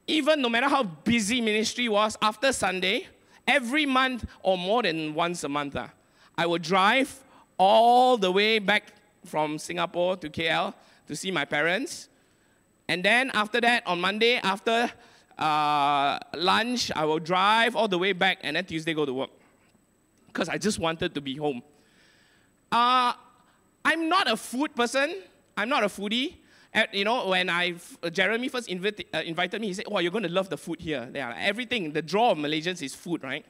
[0.05, 3.07] even no matter how busy ministry was, after Sunday,
[3.49, 5.87] every month or more than once a month, uh,
[6.37, 7.23] I would drive
[7.57, 8.93] all the way back
[9.25, 10.73] from Singapore to KL
[11.07, 12.07] to see my parents.
[12.87, 14.89] And then after that, on Monday, after
[15.37, 19.31] uh, lunch, I will drive all the way back and then Tuesday go to work.
[20.27, 21.63] Because I just wanted to be home.
[22.71, 23.13] Uh,
[23.83, 25.15] I'm not a food person.
[25.57, 26.35] I'm not a foodie.
[26.93, 27.75] You know, when I
[28.11, 30.79] Jeremy first invite, uh, invited me, he said, "Oh, you're going to love the food
[30.79, 31.09] here.
[31.13, 31.93] Yeah, everything.
[31.93, 33.43] The draw of Malaysians is food, right?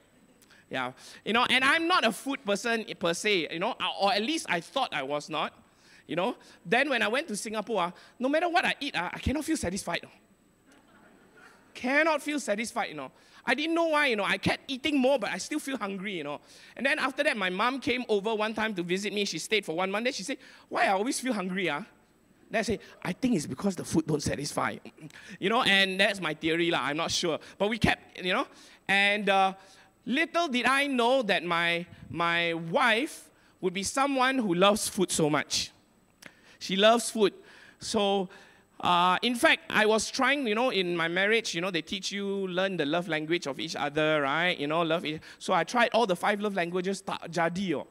[0.70, 0.94] Yeah,
[1.26, 1.46] you know.
[1.50, 3.50] And I'm not a food person per se.
[3.52, 5.54] You know, or at least I thought I was not.
[6.08, 6.38] You know.
[6.66, 9.44] Then when I went to Singapore, uh, no matter what I eat, uh, I cannot
[9.44, 10.08] feel satisfied.
[11.74, 12.88] Cannot feel satisfied.
[12.88, 13.12] You know.
[13.46, 16.14] I didn't know why, you know, I kept eating more, but I still feel hungry,
[16.14, 16.40] you know.
[16.76, 19.26] And then after that, my mom came over one time to visit me.
[19.26, 20.04] She stayed for one month.
[20.04, 21.84] Then she said, Why I always feel hungry, ah?
[22.50, 24.78] Then I say, I think it's because the food don't satisfy.
[25.40, 26.82] You know, and that's my theory, lah.
[26.82, 27.40] I'm not sure.
[27.58, 28.48] But we kept, you know,
[28.88, 29.54] and uh,
[30.06, 33.30] little did I know that my, my wife
[33.62, 35.72] would be someone who loves food so much.
[36.58, 37.34] She loves food.
[37.80, 38.30] So
[38.82, 42.12] uh, in fact, I was trying, you know, in my marriage, you know, they teach
[42.12, 44.58] you learn the love language of each other, right?
[44.58, 45.06] You know, love.
[45.38, 47.86] So I tried all the five love languages, jadi.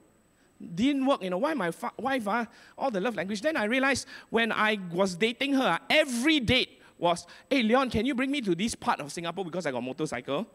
[0.75, 1.39] Didn't work, you know.
[1.39, 2.45] Why my fa- wife, uh,
[2.77, 3.41] all the love language?
[3.41, 8.15] Then I realized when I was dating her, every date was, hey, Leon, can you
[8.15, 10.47] bring me to this part of Singapore because I got motorcycle?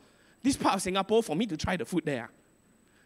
[0.42, 2.30] This part of Singapore for me to try the food there.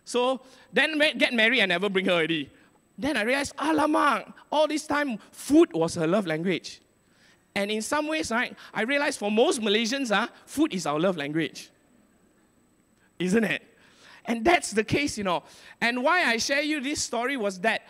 [0.04, 0.42] So
[0.74, 2.50] then get married, and never bring her already.
[2.98, 6.82] Then I realized, alamak, all this time, food was her love language.
[7.54, 11.18] And in some ways, right, I realized for most Malaysians, uh, food is our love
[11.18, 11.70] language.
[13.20, 13.67] Isn't it?
[14.28, 15.44] And that's the case, you know.
[15.80, 17.88] And why I share you this story was that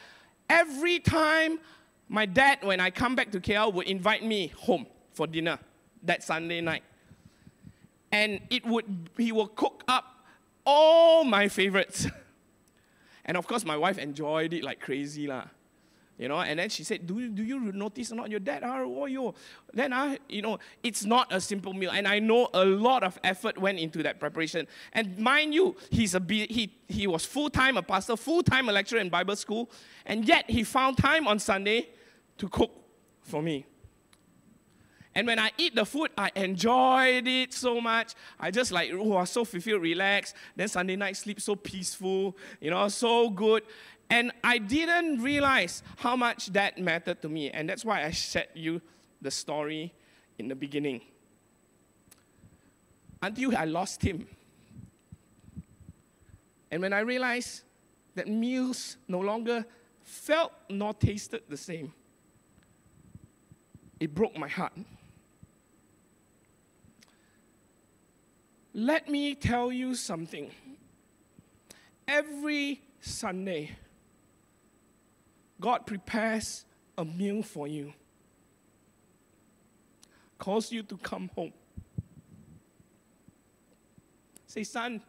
[0.50, 1.60] every time
[2.08, 5.60] my dad, when I come back to KL, would invite me home for dinner
[6.04, 6.84] that Sunday night.
[8.12, 10.06] And it would he would cook up
[10.66, 12.08] all my favorites.
[13.26, 15.28] and of course, my wife enjoyed it like crazy.
[15.28, 15.46] Lah.
[16.18, 18.64] You know, and then she said, Do, do you notice not your dad?
[18.64, 19.36] Are you?
[19.72, 21.92] Then I, you know, it's not a simple meal.
[21.92, 24.68] And I know a lot of effort went into that preparation.
[24.94, 29.10] And mind you, he's a he, he was full-time a pastor, full-time a lecturer in
[29.10, 29.70] Bible school,
[30.08, 31.90] and yet he found time on Sunday
[32.40, 32.72] to cook
[33.22, 33.66] for me.
[35.18, 38.14] And when I eat the food, I enjoyed it so much.
[38.40, 40.36] I just like, oh, I was so fulfilled, relaxed.
[40.56, 43.64] Then Sunday night sleep so peaceful, you know, so good.
[44.10, 47.50] And I didn't realize how much that mattered to me.
[47.52, 48.82] And that's why I shared you
[49.22, 49.94] the story
[50.38, 51.02] in the beginning.
[53.22, 54.28] Until I lost him.
[56.72, 57.64] And when I realized
[58.16, 59.66] that meals no longer
[60.04, 61.94] felt nor tasted the same,
[64.00, 64.74] it broke my heart.
[68.74, 70.52] Let me tell you something.
[72.08, 73.72] Every Sunday,
[75.60, 76.66] God prepares
[76.98, 77.94] a meal for you,
[80.38, 81.54] calls you to come home.
[84.46, 85.02] Say, son,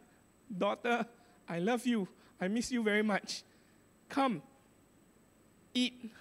[0.55, 1.05] daughter,
[1.47, 2.07] I love you.
[2.41, 3.43] I miss you very much.
[4.07, 4.41] Come,
[5.73, 6.11] eat,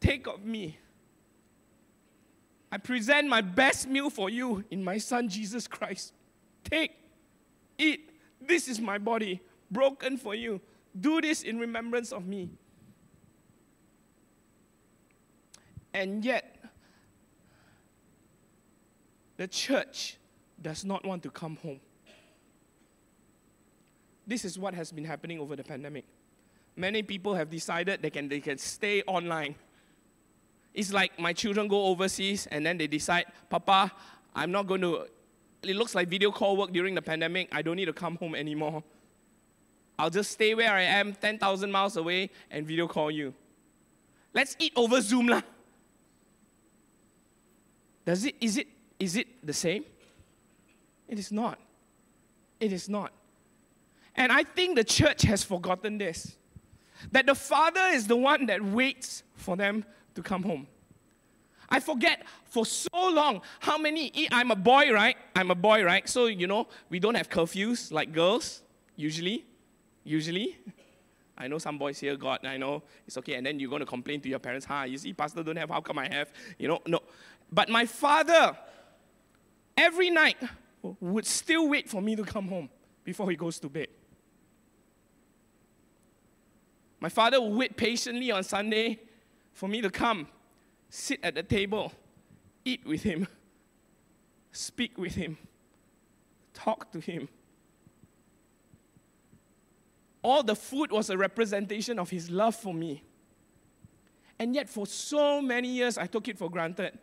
[0.00, 0.78] take of me.
[2.72, 6.12] I present my best meal for you in my son Jesus Christ.
[6.64, 6.92] Take,
[7.78, 8.10] eat.
[8.40, 10.60] This is my body, broken for you.
[10.98, 12.50] Do this in remembrance of me.
[15.92, 16.56] And yet,
[19.36, 20.16] the church
[20.60, 21.80] does not want to come home.
[24.26, 26.04] This is what has been happening over the pandemic.
[26.76, 29.54] Many people have decided they can, they can stay online.
[30.72, 33.90] It's like my children go overseas and then they decide, Papa,
[34.34, 35.06] I'm not going to,
[35.62, 37.48] it looks like video call work during the pandemic.
[37.50, 38.84] I don't need to come home anymore.
[39.98, 43.34] I'll just stay where I am, 10,000 miles away, and video call you.
[44.32, 45.26] Let's eat over Zoom.
[45.26, 45.42] Lah.
[48.04, 48.66] Does it, is, it,
[48.98, 49.84] is it the same?
[51.08, 51.58] It is not.
[52.58, 53.12] It is not.
[54.14, 56.36] And I think the church has forgotten this
[57.12, 59.84] that the Father is the one that waits for them
[60.14, 60.66] to come home.
[61.70, 64.12] I forget for so long how many.
[64.14, 65.16] Eh, I'm a boy, right?
[65.34, 66.06] I'm a boy, right?
[66.08, 68.62] So, you know, we don't have curfews like girls,
[68.96, 69.46] usually.
[70.04, 70.58] Usually.
[71.38, 73.34] I know some boys here God, I know, it's okay.
[73.34, 74.84] And then you're going to complain to your parents, huh?
[74.86, 76.30] You see, pastor don't have, how come I have?
[76.58, 77.00] You know, no.
[77.52, 78.56] But my father,
[79.76, 80.36] every night,
[80.82, 82.70] would still wait for me to come home
[83.04, 83.88] before he goes to bed.
[87.00, 89.00] My father would wait patiently on Sunday
[89.52, 90.28] for me to come,
[90.88, 91.92] sit at the table,
[92.64, 93.26] eat with him,
[94.52, 95.38] speak with him,
[96.52, 97.28] talk to him.
[100.22, 103.02] All the food was a representation of his love for me.
[104.38, 106.98] And yet, for so many years, I took it for granted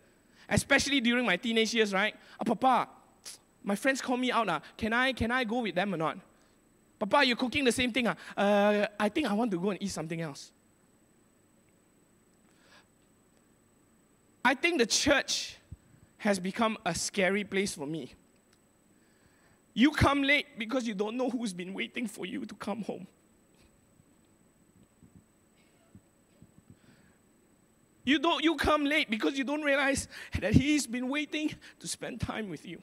[0.50, 2.16] especially during my teenage years, right?
[2.40, 2.90] Oh, Papa,
[3.64, 4.48] my friends call me out.
[4.48, 6.18] Uh, can, I, can I go with them or not?
[7.00, 8.08] Papa, you're cooking the same thing.
[8.08, 10.52] Uh, uh, I think I want to go and eat something else.
[14.44, 15.58] I think the church
[16.20, 18.14] has become a scary place for me.
[19.74, 23.06] You come late because you don't know who's been waiting for you to come home.
[28.08, 30.08] You don't you come late because you don't realize
[30.40, 32.82] that he's been waiting to spend time with you.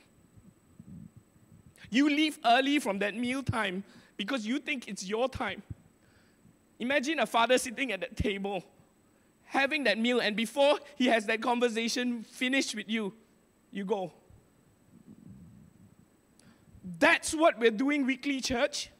[1.88, 3.84] You leave early from that meal time
[4.18, 5.62] because you think it's your time.
[6.78, 8.62] Imagine a father sitting at that table
[9.44, 13.14] having that meal and before he has that conversation finished with you,
[13.70, 14.12] you go.
[16.98, 18.90] That's what we're doing weekly, church.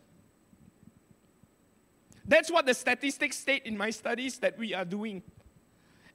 [2.25, 5.23] That's what the statistics state in my studies that we are doing.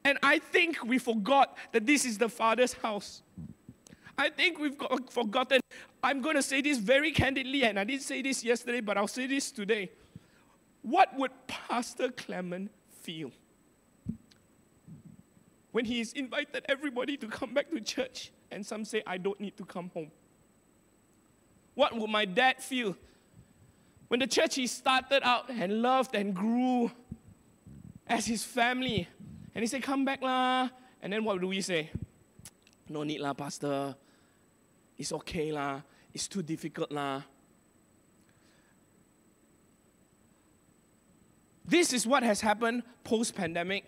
[0.03, 3.21] And I think we forgot that this is the Father's house.
[4.17, 5.61] I think we've got, forgotten.
[6.03, 9.07] I'm going to say this very candidly, and I didn't say this yesterday, but I'll
[9.07, 9.91] say this today.
[10.81, 13.31] What would Pastor Clement feel
[15.71, 19.55] when he's invited everybody to come back to church and some say, I don't need
[19.57, 20.11] to come home?
[21.75, 22.97] What would my dad feel
[24.09, 26.91] when the church he started out and loved and grew
[28.07, 29.07] as his family?
[29.55, 30.69] And he said, Come back lah.
[31.01, 31.91] And then what do we say?
[32.87, 33.95] No need lah, Pastor.
[34.97, 35.81] It's okay lah.
[36.13, 37.23] It's too difficult lah.
[41.65, 43.85] This is what has happened post pandemic.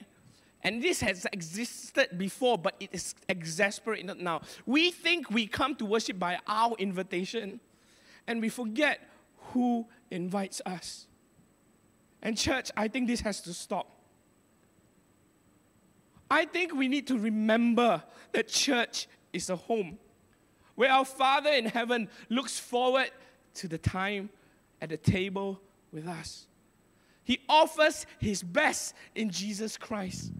[0.63, 4.41] And this has existed before, but it is exasperated now.
[4.67, 7.59] We think we come to worship by our invitation
[8.27, 8.99] and we forget
[9.53, 11.07] who invites us.
[12.21, 14.00] And, church, I think this has to stop.
[16.31, 19.99] I think we need to remember that church is a home
[20.75, 23.11] where our Father in heaven looks forward
[23.55, 24.29] to the time
[24.81, 25.59] at the table
[25.91, 26.47] with us.
[27.25, 30.31] He offers His best in Jesus Christ,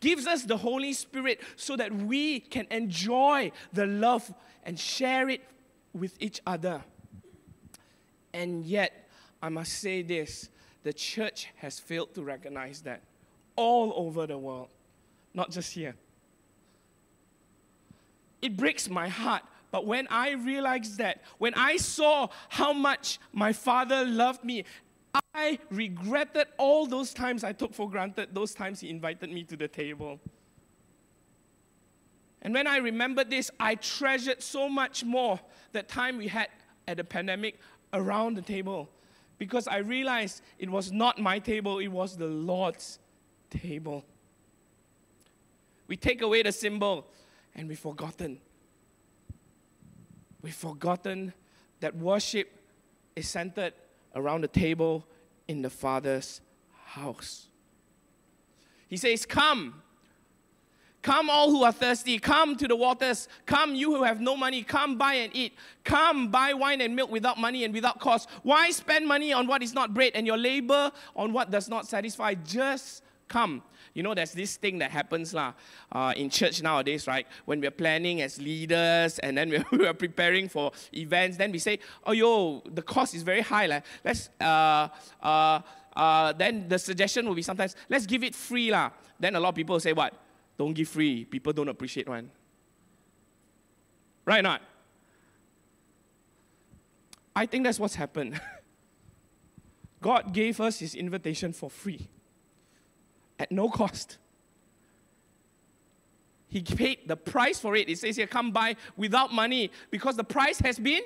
[0.00, 4.32] gives us the Holy Spirit so that we can enjoy the love
[4.64, 5.42] and share it
[5.92, 6.82] with each other.
[8.32, 9.10] And yet,
[9.42, 10.48] I must say this
[10.82, 13.02] the church has failed to recognize that
[13.54, 14.68] all over the world,
[15.36, 15.94] not just here.
[18.42, 19.42] It breaks my heart.
[19.70, 24.64] But when I realized that, when I saw how much my father loved me,
[25.34, 29.56] I regretted all those times I took for granted, those times he invited me to
[29.56, 30.18] the table.
[32.42, 35.40] And when I remembered this, I treasured so much more
[35.72, 36.48] that time we had
[36.86, 37.58] at the pandemic
[37.92, 38.88] around the table
[39.38, 42.98] because I realized it was not my table, it was the Lord's
[43.50, 44.04] table.
[45.88, 47.06] We take away the symbol
[47.54, 48.40] and we've forgotten.
[50.42, 51.32] We've forgotten
[51.80, 52.50] that worship
[53.14, 53.74] is centered
[54.14, 55.06] around the table
[55.48, 56.40] in the Father's
[56.84, 57.46] house.
[58.88, 59.82] He says, Come,
[61.06, 63.28] Come, all who are thirsty, come to the waters.
[63.46, 65.52] Come, you who have no money, come buy and eat.
[65.84, 68.28] Come, buy wine and milk without money and without cost.
[68.42, 71.86] Why spend money on what is not bread and your labor on what does not
[71.86, 72.34] satisfy?
[72.34, 73.62] Just come.
[73.96, 75.54] You know, there's this thing that happens lah,
[75.90, 77.26] uh, in church nowadays, right?
[77.46, 81.78] When we're planning as leaders and then we're, we're preparing for events, then we say,
[82.04, 83.64] oh, yo, the cost is very high.
[83.64, 84.88] Like, let's, uh,
[85.22, 85.60] uh,
[85.96, 88.70] uh, then the suggestion will be sometimes, let's give it free.
[88.70, 88.90] lah.
[89.18, 90.12] Then a lot of people say, what?
[90.58, 91.24] Don't give free.
[91.24, 92.30] People don't appreciate one.
[94.26, 94.60] Right not?
[97.34, 98.38] I think that's what's happened.
[100.02, 102.10] God gave us his invitation for free
[103.38, 104.18] at no cost.
[106.48, 107.88] He paid the price for it.
[107.88, 111.02] It says here, come buy without money because the price has been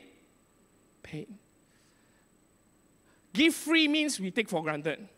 [1.03, 1.29] paid.
[3.33, 5.09] Give free means we take for granted.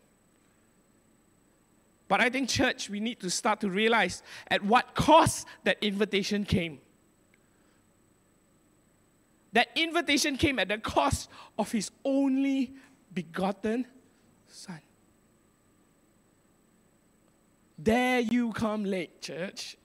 [2.09, 6.45] But I think, church, we need to start to realize at what cost that invitation
[6.45, 6.79] came.
[9.55, 12.75] That invitation came at the cost of his only
[13.13, 13.87] begotten
[14.47, 14.81] Son.
[17.83, 19.77] There you come late, church.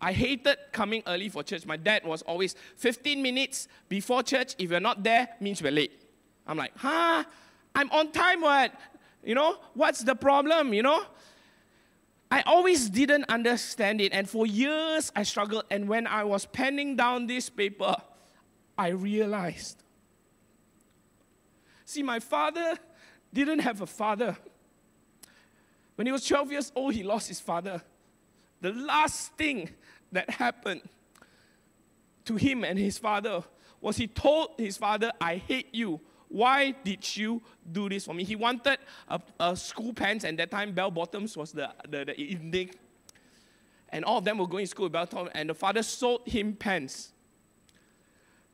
[0.00, 1.66] I hated coming early for church.
[1.66, 4.54] My dad was always 15 minutes before church.
[4.58, 6.02] If you're not there, means we're late.
[6.46, 7.24] I'm like, huh?
[7.74, 8.72] I'm on time, what?
[9.22, 10.72] You know, what's the problem?
[10.72, 11.02] You know?
[12.30, 14.12] I always didn't understand it.
[14.12, 15.64] And for years, I struggled.
[15.70, 17.94] And when I was penning down this paper,
[18.78, 19.82] I realized.
[21.84, 22.78] See, my father
[23.32, 24.36] didn't have a father.
[25.96, 27.82] When he was 12 years old, he lost his father.
[28.60, 29.70] The last thing
[30.12, 30.82] that happened
[32.24, 33.42] to him and his father
[33.80, 37.40] was he told his father, I hate you why did you
[37.70, 38.24] do this for me?
[38.24, 38.78] He wanted
[39.08, 42.04] a, a school pants, and that time bell bottoms was the, the,
[42.50, 42.70] the
[43.90, 46.22] and all of them were going to school with bell top, and the father sold
[46.26, 47.12] him pants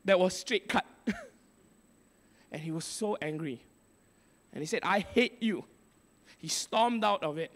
[0.05, 0.85] that was straight cut.
[2.51, 3.61] and he was so angry.
[4.53, 5.65] And he said, I hate you.
[6.43, 7.53] He stormed out of it.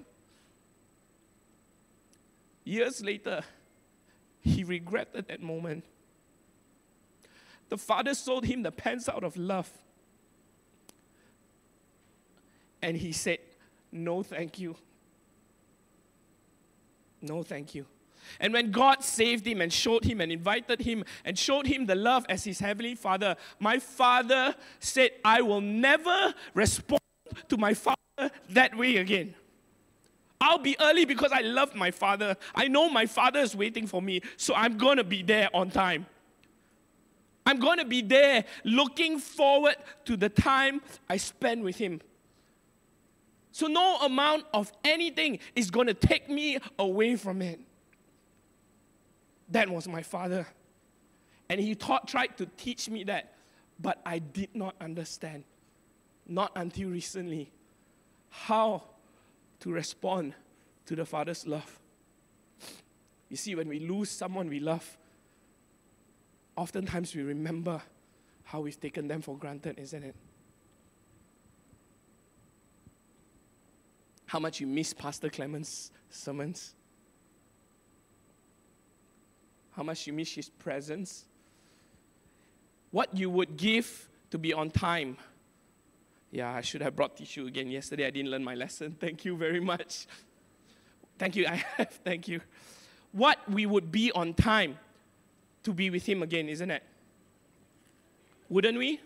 [2.64, 3.44] Years later,
[4.40, 5.84] he regretted that moment.
[7.68, 9.70] The father sold him the pants out of love.
[12.82, 13.40] And he said,
[13.92, 14.78] No, thank you.
[17.22, 17.86] No, thank you.
[18.40, 21.96] And when God saved him and showed him and invited him and showed him the
[21.96, 27.02] love as his heavenly father, my father said, I will never respond
[27.50, 27.98] to my father
[28.50, 29.34] that way again.
[30.40, 32.36] I'll be early because I love my father.
[32.54, 35.72] I know my father is waiting for me, so I'm going to be there on
[35.72, 36.06] time.
[37.46, 42.02] I'm going to be there looking forward to the time I spend with him.
[43.54, 47.60] So, no amount of anything is going to take me away from it.
[49.50, 50.46] That was my father.
[51.50, 53.34] And he taught, tried to teach me that,
[53.80, 55.46] but I did not understand,
[56.28, 57.50] not until recently,
[58.30, 58.84] how
[59.60, 60.34] to respond
[60.86, 61.80] to the father's love.
[63.30, 64.98] You see, when we lose someone we love,
[66.56, 67.82] oftentimes we remember
[68.44, 70.16] how we've taken them for granted, isn't it?
[74.28, 76.76] how much you miss Pastor Clement's sermons,
[79.72, 81.26] how much you miss his presence,
[82.92, 85.18] what you would give to be on time.
[86.32, 87.70] Yeah, I should have brought tissue again.
[87.70, 88.96] Yesterday I didn't learn my lesson.
[89.00, 90.08] Thank you very much.
[91.18, 91.90] Thank you, I have.
[92.04, 92.42] Thank you.
[93.12, 94.78] What we would be on time
[95.64, 96.84] to be with him again, isn't it?
[98.50, 99.00] Wouldn't we?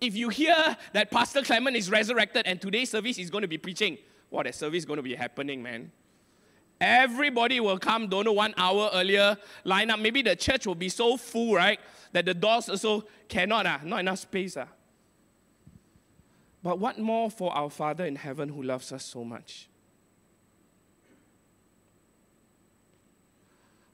[0.00, 3.58] If you hear that Pastor Clement is resurrected and today's service is going to be
[3.58, 5.92] preaching, what that service is going to be happening, man.
[6.80, 10.00] Everybody will come, don't know, one hour earlier, line up.
[10.00, 11.78] Maybe the church will be so full, right,
[12.12, 14.56] that the doors also cannot, ah, not enough space.
[14.56, 14.66] Ah.
[16.64, 19.68] But what more for our Father in heaven who loves us so much?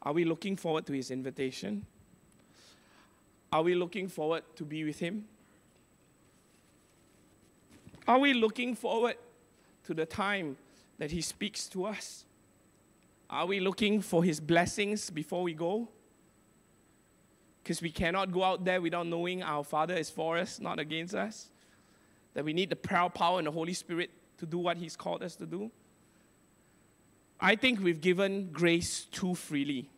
[0.00, 1.84] Are we looking forward to his invitation?
[3.52, 5.24] Are we looking forward to be with him?
[8.06, 9.16] Are we looking forward
[9.84, 10.56] to the time
[10.98, 12.24] that He speaks to us?
[13.28, 15.88] Are we looking for His blessings before we go?
[17.62, 21.14] Because we cannot go out there without knowing our Father is for us, not against
[21.14, 21.50] us.
[22.40, 22.76] That we need the
[23.10, 25.70] power and the Holy Spirit to do what He's called us to do.
[27.38, 29.90] I think we've given grace too freely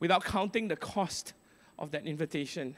[0.00, 1.32] without counting the cost
[1.78, 2.76] of that invitation.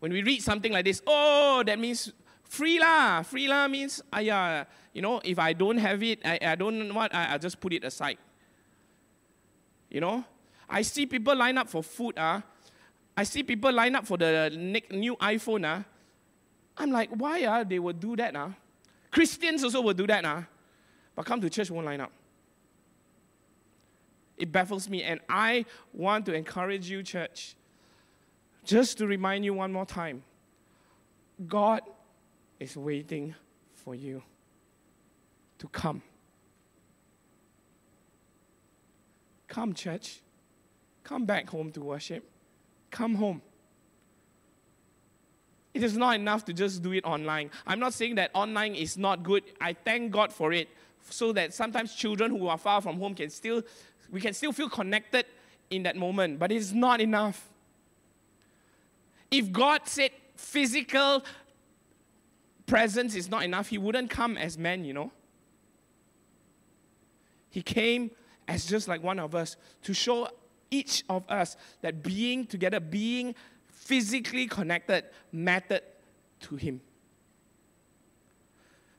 [0.00, 2.12] When we read something like this, oh, that means
[2.44, 3.22] Free lah.
[3.22, 7.14] Free lah means, yeah, you know, if I don't have it, I, I don't what,
[7.14, 8.18] I, I just put it aside.
[9.88, 10.24] You know?
[10.68, 12.18] I see people line up for food.
[12.18, 12.42] Uh,
[13.16, 14.50] I see people line up for the
[14.90, 15.64] new iPhone.
[15.64, 15.84] Uh.
[16.80, 18.34] I'm like, why uh, they would do that?
[18.34, 18.48] Uh?
[19.10, 20.24] Christians also will do that.
[20.24, 20.42] Uh?
[21.14, 22.10] But come to church, won't line up.
[24.38, 25.02] It baffles me.
[25.02, 27.54] And I want to encourage you, church,
[28.64, 30.22] just to remind you one more time
[31.46, 31.82] God
[32.58, 33.34] is waiting
[33.74, 34.22] for you
[35.58, 36.00] to come.
[39.48, 40.20] Come, church.
[41.04, 42.24] Come back home to worship.
[42.90, 43.42] Come home.
[45.72, 47.50] It is not enough to just do it online.
[47.66, 49.44] I'm not saying that online is not good.
[49.60, 50.68] I thank God for it
[51.08, 53.62] so that sometimes children who are far from home can still
[54.10, 55.24] we can still feel connected
[55.70, 57.48] in that moment, but it's not enough.
[59.30, 61.24] If God said physical
[62.66, 65.12] presence is not enough, he wouldn't come as man, you know.
[67.50, 68.10] He came
[68.48, 70.28] as just like one of us to show
[70.70, 73.34] each of us that being together, being
[73.80, 75.82] physically connected, mattered
[76.40, 76.80] to him.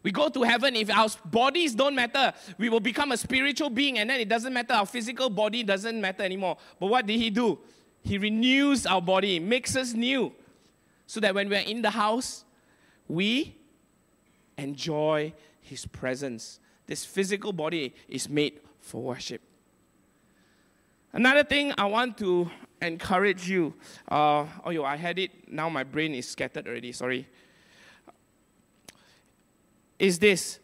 [0.04, 4.00] We go to heaven, if our bodies don't matter, we will become a spiritual being,
[4.00, 6.58] and then it doesn't matter, our physical body doesn't matter anymore.
[6.80, 7.60] But what did he do?
[8.04, 10.34] He renews our body, makes us new,
[11.06, 12.44] so that when we're in the house,
[13.08, 13.56] we
[14.58, 16.60] enjoy His presence.
[16.88, 19.42] This physical body is made for worship.
[21.14, 22.50] Another thing I want to
[22.82, 23.74] encourage you.
[24.10, 25.52] Uh, oh, yo, I had it.
[25.52, 26.92] Now my brain is scattered already.
[26.92, 27.28] Sorry.
[30.00, 30.60] Is this.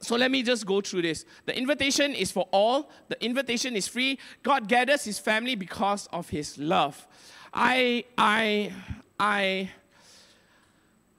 [0.00, 1.24] So let me just go through this.
[1.44, 2.90] The invitation is for all.
[3.08, 4.18] The invitation is free.
[4.42, 7.06] God gathers His family because of His love.
[7.54, 8.72] I, I,
[9.18, 9.70] I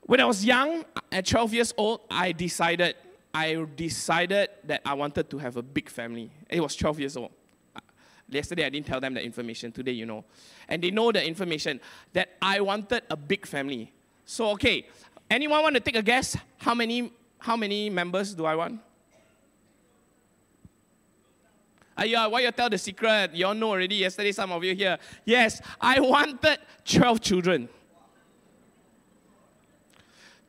[0.02, 2.96] when I was young, at 12 years old, I decided
[3.34, 6.32] I decided that I wanted to have a big family.
[6.50, 7.32] It was 12 years old.
[8.30, 9.72] Yesterday, I didn't tell them the information.
[9.72, 10.26] Today, you know.
[10.68, 11.80] And they know the information
[12.14, 13.92] that I wanted a big family.
[14.26, 14.86] So, okay,
[15.30, 16.36] anyone want to take a guess?
[16.58, 18.82] How many, how many members do I want?
[22.00, 23.34] Uh, yeah, why you tell the secret?
[23.34, 24.98] You all know already yesterday, some of you here.
[25.26, 27.70] Yes, I wanted 12 children.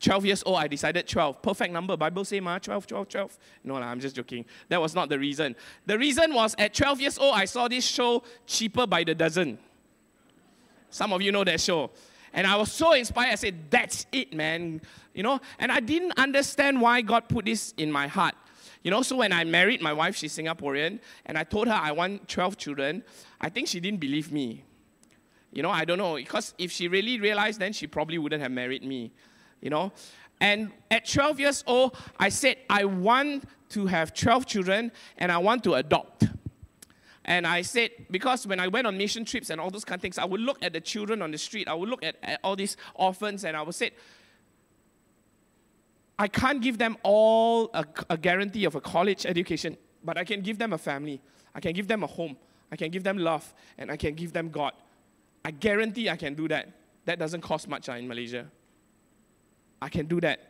[0.00, 1.42] 12 years old, I decided 12.
[1.42, 1.96] Perfect number.
[1.96, 3.38] Bible say, ma, 12, 12, 12.
[3.64, 4.44] No, I'm just joking.
[4.68, 5.56] That was not the reason.
[5.86, 9.58] The reason was at 12 years old, I saw this show, Cheaper by the Dozen.
[10.90, 11.90] Some of you know that show.
[12.32, 13.32] And I was so inspired.
[13.32, 14.80] I said, that's it, man.
[15.14, 18.34] You know, and I didn't understand why God put this in my heart.
[18.82, 21.90] You know, so when I married my wife, she's Singaporean, and I told her I
[21.90, 23.02] want 12 children,
[23.40, 24.62] I think she didn't believe me.
[25.52, 28.52] You know, I don't know, because if she really realized, then she probably wouldn't have
[28.52, 29.10] married me
[29.60, 29.92] you know.
[30.40, 35.38] And at 12 years old, I said, I want to have 12 children and I
[35.38, 36.24] want to adopt.
[37.24, 40.02] And I said, because when I went on mission trips and all those kind of
[40.02, 42.40] things, I would look at the children on the street, I would look at, at
[42.42, 43.90] all these orphans, and I would say,
[46.18, 50.40] I can't give them all a, a guarantee of a college education, but I can
[50.40, 51.20] give them a family.
[51.54, 52.36] I can give them a home.
[52.72, 54.72] I can give them love, and I can give them God.
[55.44, 56.70] I guarantee I can do that.
[57.04, 58.50] That doesn't cost much uh, in Malaysia.
[59.80, 60.40] I can do that.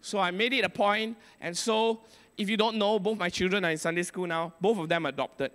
[0.00, 2.00] So I made it a point, and so
[2.36, 4.52] if you don't know, both my children are in Sunday school now.
[4.60, 5.52] Both of them adopted.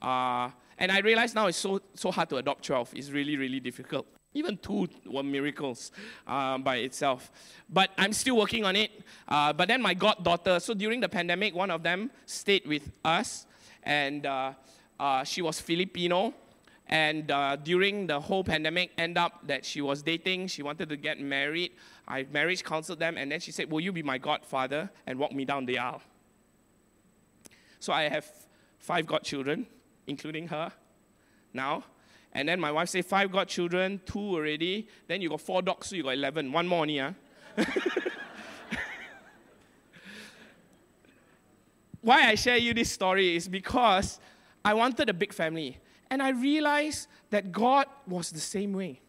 [0.00, 2.92] Uh, and I realize now it's so, so hard to adopt 12.
[2.94, 4.06] It's really, really difficult.
[4.34, 5.90] Even two were miracles
[6.26, 7.32] uh, by itself.
[7.68, 8.92] But I'm still working on it.
[9.26, 13.46] Uh, but then my goddaughter, so during the pandemic, one of them stayed with us,
[13.82, 14.52] and uh,
[15.00, 16.34] uh she was Filipino.
[16.88, 20.96] And uh, during the whole pandemic, end up that she was dating, she wanted to
[20.96, 21.72] get married.
[22.06, 25.32] I marriage counseled them, and then she said, "Will you be my godfather and walk
[25.32, 26.00] me down the aisle?"
[27.78, 28.26] So I have
[28.78, 29.66] five godchildren,
[30.06, 30.72] including her,
[31.52, 31.84] now.
[32.32, 34.88] And then my wife said, five godchildren, two already.
[35.06, 36.52] Then you got four dogs, so you got eleven.
[36.52, 37.12] One more only, huh?
[42.00, 44.20] Why I share you this story is because
[44.64, 45.78] I wanted a big family.
[46.10, 49.00] And I realized that God was the same way.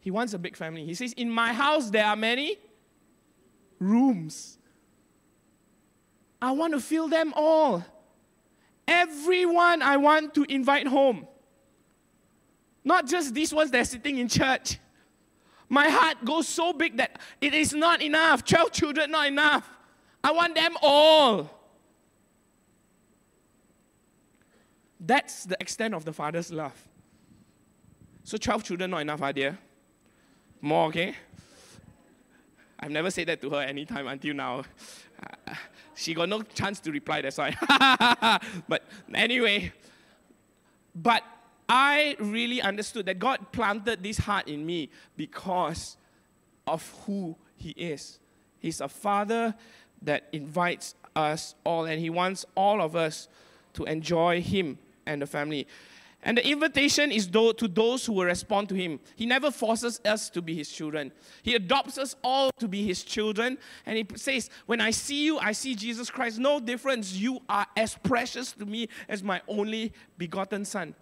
[0.00, 0.84] He wants a big family.
[0.84, 2.58] He says, In my house, there are many
[3.78, 4.58] rooms.
[6.40, 7.84] I want to fill them all.
[8.86, 11.26] Everyone I want to invite home.
[12.84, 14.78] Not just these ones that are sitting in church.
[15.68, 18.44] My heart goes so big that it is not enough.
[18.44, 19.68] 12 children, not enough.
[20.22, 21.50] I want them all.
[24.98, 26.88] That's the extent of the father's love.
[28.24, 29.58] So 12 children, not enough ah, idea.
[30.60, 31.14] More, okay?
[32.80, 34.64] I've never said that to her anytime until now.
[35.98, 37.56] She got no chance to reply, that's why.
[38.68, 38.84] but
[39.14, 39.72] anyway,
[40.94, 41.22] but
[41.66, 45.96] I really understood that God planted this heart in me because
[46.66, 48.18] of who He is.
[48.58, 49.54] He's a father
[50.02, 53.26] that invites us all, and He wants all of us
[53.72, 55.66] to enjoy Him and the family.
[56.22, 58.98] And the invitation is to those who will respond to him.
[59.14, 61.12] He never forces us to be his children.
[61.42, 63.58] He adopts us all to be his children.
[63.84, 66.38] And he says, When I see you, I see Jesus Christ.
[66.38, 67.12] No difference.
[67.12, 70.96] You are as precious to me as my only begotten son.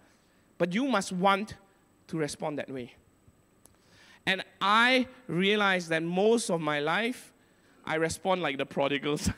[0.59, 1.55] But you must want
[2.07, 2.93] to respond that way.
[4.27, 7.33] And I realize that most of my life,
[7.83, 9.33] I respond like the prodigal son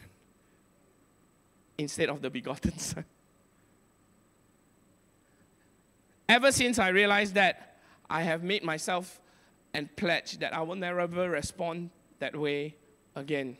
[1.77, 3.05] instead of the begotten son.
[6.29, 7.77] Ever since I realized that,
[8.09, 9.21] I have made myself
[9.73, 12.75] and pledged that I will never ever respond that way
[13.15, 13.57] again.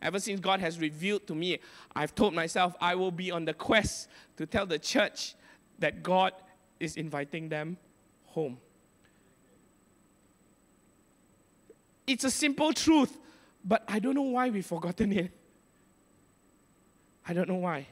[0.00, 1.58] Ever since God has revealed to me,
[1.94, 5.34] I've told myself I will be on the quest to tell the church
[5.78, 6.32] that God
[6.78, 7.76] is inviting them
[8.26, 8.58] home.
[12.06, 13.18] It's a simple truth,
[13.64, 15.30] but I don't know why we've forgotten it.
[17.26, 17.86] I don't know why.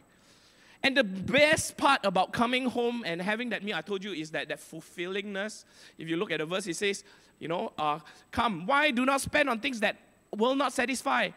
[0.83, 4.31] And the best part about coming home and having that meal, I told you, is
[4.31, 5.65] that, that fulfillingness.
[5.99, 7.03] If you look at the verse, it says,
[7.39, 8.01] you know, uh,
[8.31, 9.97] come, why do not spend on things that
[10.35, 11.31] will not satisfy?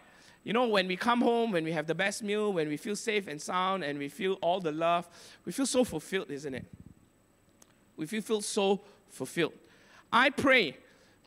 [0.44, 2.96] You know, when we come home, when we have the best meal, when we feel
[2.96, 5.10] safe and sound, and we feel all the love,
[5.46, 6.66] we feel so fulfilled, isn't it?
[7.98, 9.54] We feel, feel so fulfilled.
[10.12, 10.78] I pray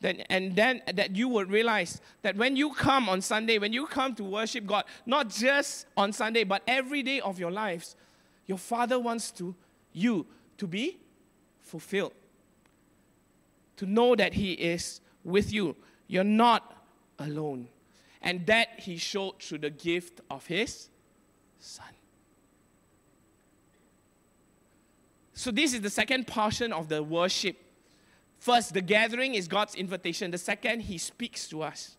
[0.01, 3.85] that, and then that you would realize that when you come on Sunday, when you
[3.85, 7.95] come to worship God, not just on Sunday, but every day of your lives,
[8.45, 9.55] your Father wants to
[9.91, 10.25] you
[10.57, 10.99] to be
[11.61, 12.13] fulfilled.
[13.77, 15.75] To know that He is with you.
[16.07, 16.83] You're not
[17.19, 17.67] alone.
[18.21, 20.89] And that he showed through the gift of his
[21.59, 21.87] son.
[25.33, 27.57] So, this is the second portion of the worship.
[28.37, 30.31] First, the gathering is God's invitation.
[30.31, 31.97] The second, he speaks to us.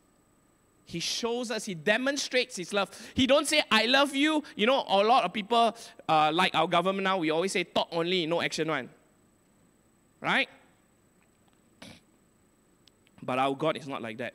[0.87, 2.91] He shows us, he demonstrates his love.
[3.15, 4.43] He don't say, I love you.
[4.55, 5.77] You know, a lot of people,
[6.09, 8.91] uh, like our government now, we always say talk only, no action one.
[10.21, 10.49] Right?
[13.23, 14.35] But our God is not like that.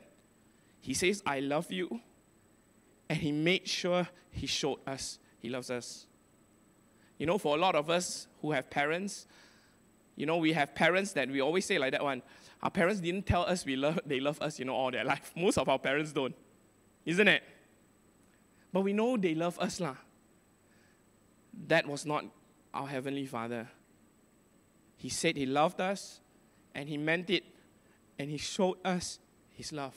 [0.80, 2.00] He says, I love you.
[3.08, 6.06] And he made sure he showed us he loves us.
[7.18, 9.26] You know, for a lot of us who have parents,
[10.16, 12.22] you know, we have parents that we always say like that one.
[12.62, 15.32] Our parents didn't tell us we love, they love us, you know, all their life.
[15.36, 16.34] Most of our parents don't.
[17.06, 17.42] Isn't it?
[18.72, 19.96] But we know they love us, lah.
[21.66, 22.24] That was not
[22.72, 23.68] our Heavenly Father.
[24.96, 26.20] He said He loved us,
[26.74, 27.44] and He meant it,
[28.18, 29.18] and He showed us
[29.50, 29.94] His love.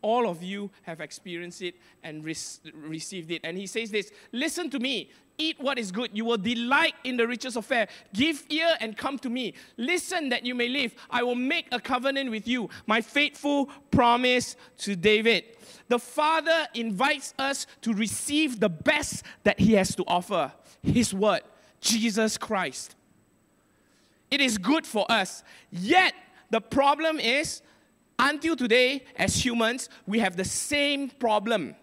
[0.00, 1.74] All of you have experienced it
[2.04, 2.36] and re-
[2.74, 3.40] received it.
[3.42, 6.10] And He says this Listen to me, eat what is good.
[6.12, 7.88] You will delight in the riches of fare.
[8.12, 9.54] Give ear and come to me.
[9.76, 10.94] Listen that you may live.
[11.08, 15.44] I will make a covenant with you, my faithful promise to David.
[15.88, 21.42] The Father invites us to receive the best that He has to offer His Word,
[21.80, 22.94] Jesus Christ.
[24.30, 25.42] It is good for us.
[25.70, 26.12] Yet,
[26.50, 27.62] the problem is,
[28.18, 31.76] until today, as humans, we have the same problem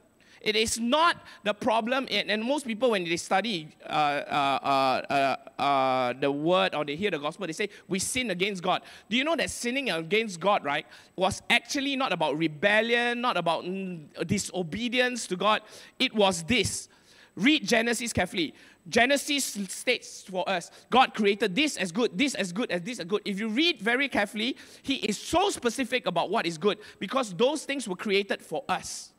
[0.46, 6.14] it is not the problem, and most people, when they study uh, uh, uh, uh,
[6.14, 8.84] the word or they hear the gospel, they say, We sin against God.
[9.10, 10.86] Do you know that sinning against God, right,
[11.16, 15.64] was actually not about rebellion, not about mm, disobedience to God?
[15.98, 16.90] It was this.
[17.36, 18.54] Read Genesis carefully.
[18.88, 23.06] Genesis states for us God created this as good, this as good, as this as
[23.06, 23.24] good.
[23.26, 27.66] If you read very carefully, He is so specific about what is good because those
[27.66, 29.12] things were created for us.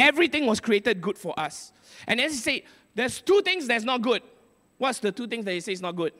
[0.00, 1.72] Everything was created good for us.
[2.06, 4.22] And as he say, there's two things that's not good.
[4.78, 6.14] What's the two things that he says is not good?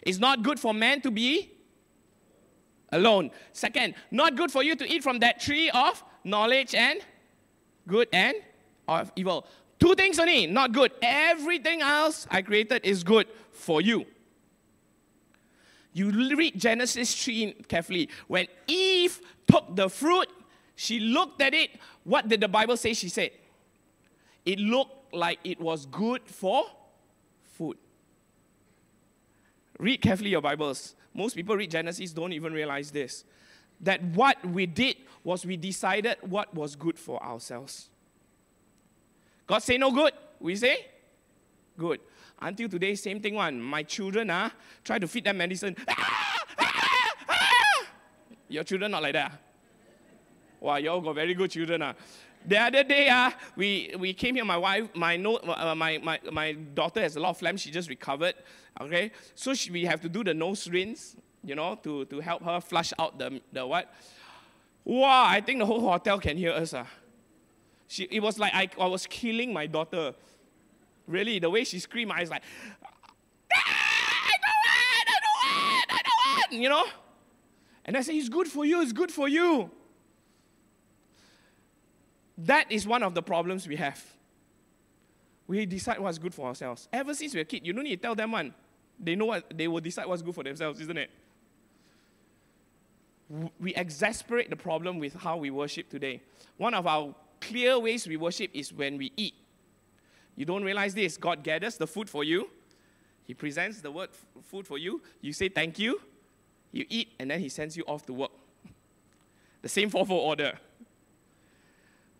[0.00, 1.52] It's not good for man to be
[2.90, 3.30] alone.
[3.52, 7.00] Second, not good for you to eat from that tree of knowledge and
[7.86, 8.34] good and
[8.88, 9.46] of evil.
[9.78, 10.90] Two things only, not good.
[11.02, 14.06] Everything else I created is good for you.
[15.92, 18.08] You read Genesis 3 carefully.
[18.26, 20.28] When Eve took the fruit,
[20.76, 21.70] she looked at it.
[22.04, 23.30] What did the Bible say she said?
[24.44, 26.64] It looked like it was good for
[27.54, 27.78] food.
[29.78, 30.94] Read carefully your Bibles.
[31.12, 33.24] Most people read Genesis don't even realize this.
[33.80, 37.88] That what we did was we decided what was good for ourselves.
[39.46, 40.12] God say no good.
[40.38, 40.86] We say
[41.76, 42.00] good.
[42.40, 43.60] Until today, same thing one.
[43.60, 44.50] My children ah,
[44.84, 45.74] try to feed them medicine.
[45.88, 47.86] Ah, ah, ah.
[48.48, 49.32] Your children not like that.
[50.60, 51.82] Wow, y'all got very good children.
[51.82, 51.92] Uh.
[52.46, 54.44] The other day, uh, we, we came here.
[54.44, 57.56] My wife, my, no, uh, my, my, my daughter has a lot of phlegm.
[57.56, 58.34] She just recovered.
[58.80, 62.42] Okay, so she, we have to do the nose rinse, you know, to, to help
[62.44, 63.92] her flush out the, the what.
[64.84, 66.72] Wow, I think the whole hotel can hear us.
[66.72, 66.84] Uh.
[67.88, 70.14] She, it was like I, I was killing my daughter.
[71.08, 72.42] Really, the way she screamed, I was like,
[73.54, 76.84] ah, I don't want, I don't want, I don't want, you know.
[77.84, 79.70] And I said, it's good for you, it's good for you.
[82.38, 84.02] That is one of the problems we have.
[85.46, 86.88] We decide what's good for ourselves.
[86.92, 88.52] Ever since we're a kid, you don't need to tell them one.
[88.98, 91.10] They know what they will decide what's good for themselves, isn't it?
[93.60, 96.22] We exasperate the problem with how we worship today.
[96.56, 99.34] One of our clear ways we worship is when we eat.
[100.36, 101.16] You don't realize this.
[101.16, 102.48] God gathers the food for you.
[103.24, 104.10] He presents the word
[104.44, 105.02] food for you.
[105.20, 106.00] You say thank you.
[106.72, 108.30] You eat, and then he sends you off to work.
[109.62, 110.58] The same fourfold order.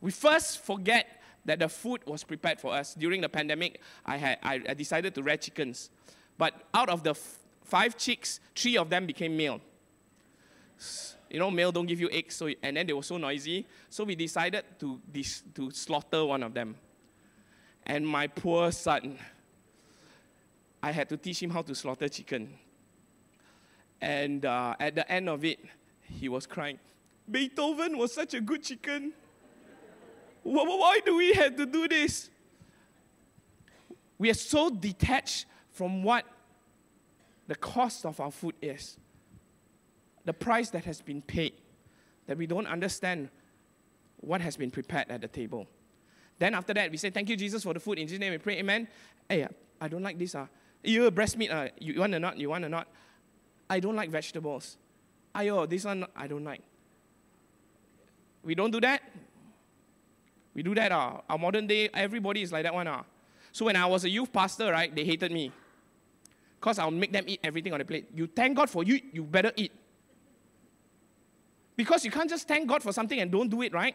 [0.00, 2.94] We first forget that the food was prepared for us.
[2.94, 5.90] During the pandemic, I, had, I, I decided to rear chickens.
[6.36, 9.60] But out of the f- five chicks, three of them became male.
[11.30, 13.66] You know, male don't give you eggs, so, and then they were so noisy.
[13.88, 16.76] So we decided to, dis, to slaughter one of them.
[17.84, 19.18] And my poor son,
[20.82, 22.54] I had to teach him how to slaughter chicken.
[24.00, 25.60] And uh, at the end of it,
[26.02, 26.78] he was crying.
[27.30, 29.12] Beethoven was such a good chicken.
[30.46, 32.30] Why do we have to do this?
[34.18, 36.24] We are so detached from what
[37.48, 38.96] the cost of our food is,
[40.24, 41.54] the price that has been paid,
[42.26, 43.28] that we don't understand
[44.18, 45.66] what has been prepared at the table.
[46.38, 47.98] Then after that, we say, Thank you, Jesus, for the food.
[47.98, 48.86] In Jesus' name we pray, Amen.
[49.28, 49.46] Hey,
[49.80, 50.34] I don't like this.
[50.34, 50.46] Uh.
[50.84, 52.38] You breast meat, uh, you want or not?
[52.38, 52.86] You want or not?
[53.68, 54.78] I don't like vegetables.
[55.34, 56.62] Ayo, this one I don't like.
[58.44, 59.02] We don't do that.
[60.56, 60.90] We do that.
[60.90, 61.20] Uh.
[61.28, 62.88] Our modern day, everybody is like that one.
[62.88, 63.02] Uh.
[63.52, 65.52] So when I was a youth pastor, right, they hated me.
[66.58, 68.08] Because I'll make them eat everything on the plate.
[68.14, 69.70] You thank God for you, you better eat.
[71.76, 73.94] Because you can't just thank God for something and don't do it, right?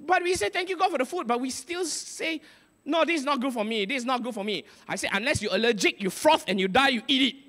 [0.00, 2.40] But we say thank you God for the food, but we still say,
[2.82, 3.84] no, this is not good for me.
[3.84, 4.64] This is not good for me.
[4.88, 7.42] I say, unless you're allergic, you froth and you die, you eat it.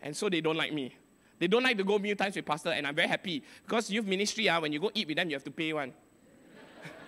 [0.00, 0.96] And so they don't like me.
[1.42, 4.06] They don't like to go meal times with pastor, and I'm very happy because youth
[4.06, 5.92] ministry, uh, when you go eat with them, you have to pay one.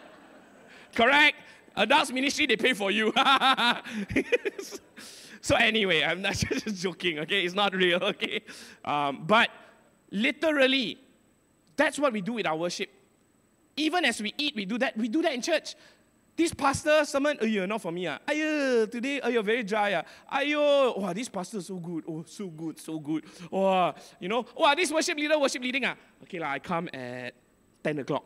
[0.97, 1.37] Correct?
[1.77, 3.13] Adults ministry, they pay for you.
[5.41, 7.45] so anyway, I'm not just joking, okay?
[7.45, 8.41] It's not real, okay?
[8.85, 9.51] Um, but
[10.11, 10.99] literally,
[11.77, 12.91] that's what we do with our worship.
[13.77, 14.97] Even as we eat, we do that.
[14.97, 15.77] We do that in church.
[16.37, 18.09] This pastor someone, oh, yeah, not for me.
[18.09, 18.19] Ah.
[18.27, 19.95] Ayo, today, oh, you're very dry.
[19.95, 20.41] Ah.
[20.41, 22.05] Ayo, wow, this pastor so good.
[22.09, 23.25] Oh, so good, so good.
[23.53, 25.85] Oh, you know, wow, this worship leader, worship leading.
[25.85, 25.95] Ah.
[26.23, 27.35] Okay, la, I come at
[27.85, 28.25] 10 o'clock.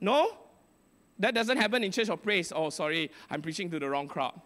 [0.00, 0.36] No?
[1.18, 2.52] That doesn't happen in church of praise.
[2.54, 4.38] Oh, sorry, I'm preaching to the wrong crowd.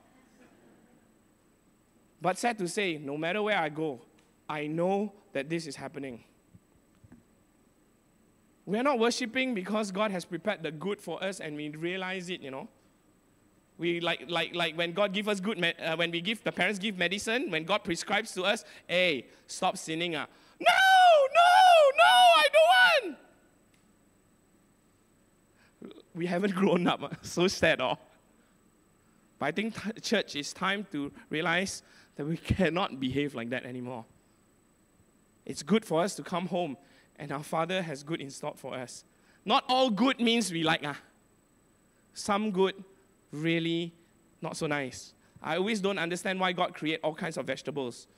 [2.21, 4.01] But sad to say, no matter where I go,
[4.49, 6.23] I know that this is happening.
[8.65, 12.31] We are not worshiping because God has prepared the good for us and we realize
[12.31, 12.69] it, you know.
[13.79, 16.53] We like like like when God give us good med- uh, when we give the
[16.53, 20.15] parents give medicine when God prescribes to us, hey, stop sinning.
[20.15, 20.27] Uh.
[20.61, 20.67] No,
[21.35, 21.51] no,
[21.97, 22.05] no,
[22.37, 22.69] I don't
[23.09, 23.19] want.
[26.15, 27.03] We haven't grown up.
[27.03, 27.99] Uh, so sad, oh.
[29.39, 31.83] But I think t- church is time to realize
[32.15, 34.05] that we cannot behave like that anymore.
[35.45, 36.77] It's good for us to come home
[37.23, 39.05] and our Father has good in store for us.
[39.45, 40.99] Not all good means we like, ah.
[42.15, 42.75] Some good,
[43.31, 43.95] really
[44.41, 45.15] not so nice.
[45.41, 48.09] I always don't understand why God create all kinds of vegetables.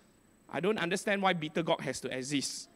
[0.50, 2.70] I don't understand why bitter gourd has to exist.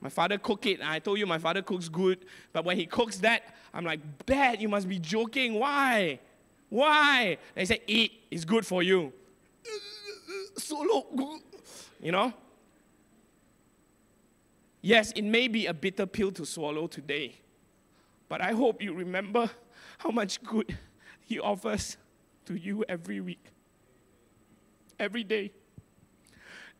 [0.00, 0.80] My father cook it.
[0.82, 2.24] I told you my father cooks good,
[2.54, 4.62] but when he cooks that, I'm like, bad.
[4.62, 5.58] You must be joking.
[5.58, 6.20] Why?
[6.70, 7.36] Why?
[7.54, 8.12] They say eat.
[8.30, 9.12] It's good for you.
[10.56, 11.40] Solo, good.
[12.00, 12.32] you know.
[14.86, 17.34] Yes, it may be a bitter pill to swallow today,
[18.28, 19.50] but I hope you remember
[19.98, 20.78] how much good
[21.24, 21.96] He offers
[22.44, 23.44] to you every week,
[25.00, 25.50] every day,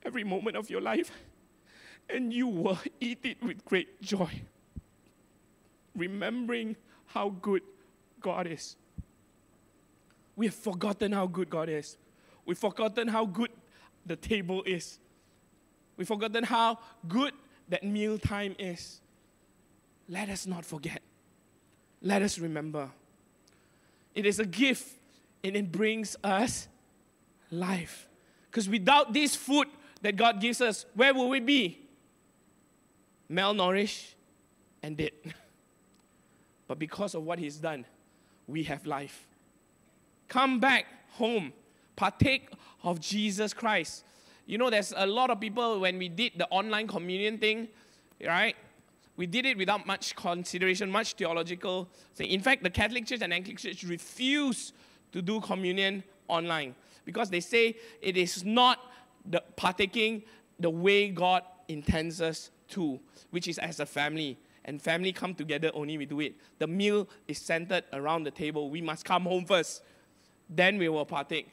[0.05, 1.11] every moment of your life,
[2.09, 4.31] and you will eat it with great joy,
[5.97, 6.77] remembering
[7.07, 7.63] how good
[8.21, 8.77] God is.
[10.37, 11.97] We have forgotten how good God is.
[12.45, 13.51] We've forgotten how good
[14.07, 15.01] the table is.
[15.97, 16.79] We've forgotten how
[17.09, 17.33] good
[17.69, 19.01] that mealtime is.
[20.09, 21.03] Let us not forget.
[22.01, 22.91] Let us remember.
[24.15, 24.89] It is a gift
[25.43, 26.69] and it brings us
[27.51, 28.09] life.
[28.51, 29.69] Because without this food
[30.03, 31.79] that God gives us, where will we be?
[33.31, 34.15] Malnourished
[34.83, 35.13] and dead.
[36.69, 37.85] But because of what He's done,
[38.49, 39.29] we have life.
[40.29, 41.53] Come back home,
[41.95, 42.49] partake
[42.83, 44.05] of Jesus Christ.
[44.47, 47.69] You know, there's a lot of people when we did the online communion thing,
[48.25, 48.55] right?
[49.17, 52.31] We did it without much consideration, much theological thing.
[52.31, 54.73] In fact, the Catholic Church and Anglican Church refuse
[55.13, 56.75] to do communion online
[57.05, 58.79] because they say it is not
[59.25, 60.23] the partaking
[60.61, 64.39] the way God intends us to, which is as a family.
[64.65, 66.35] And family come together only we do it.
[66.59, 68.69] The meal is centered around the table.
[68.69, 69.83] We must come home first.
[70.49, 71.49] Then we will partake.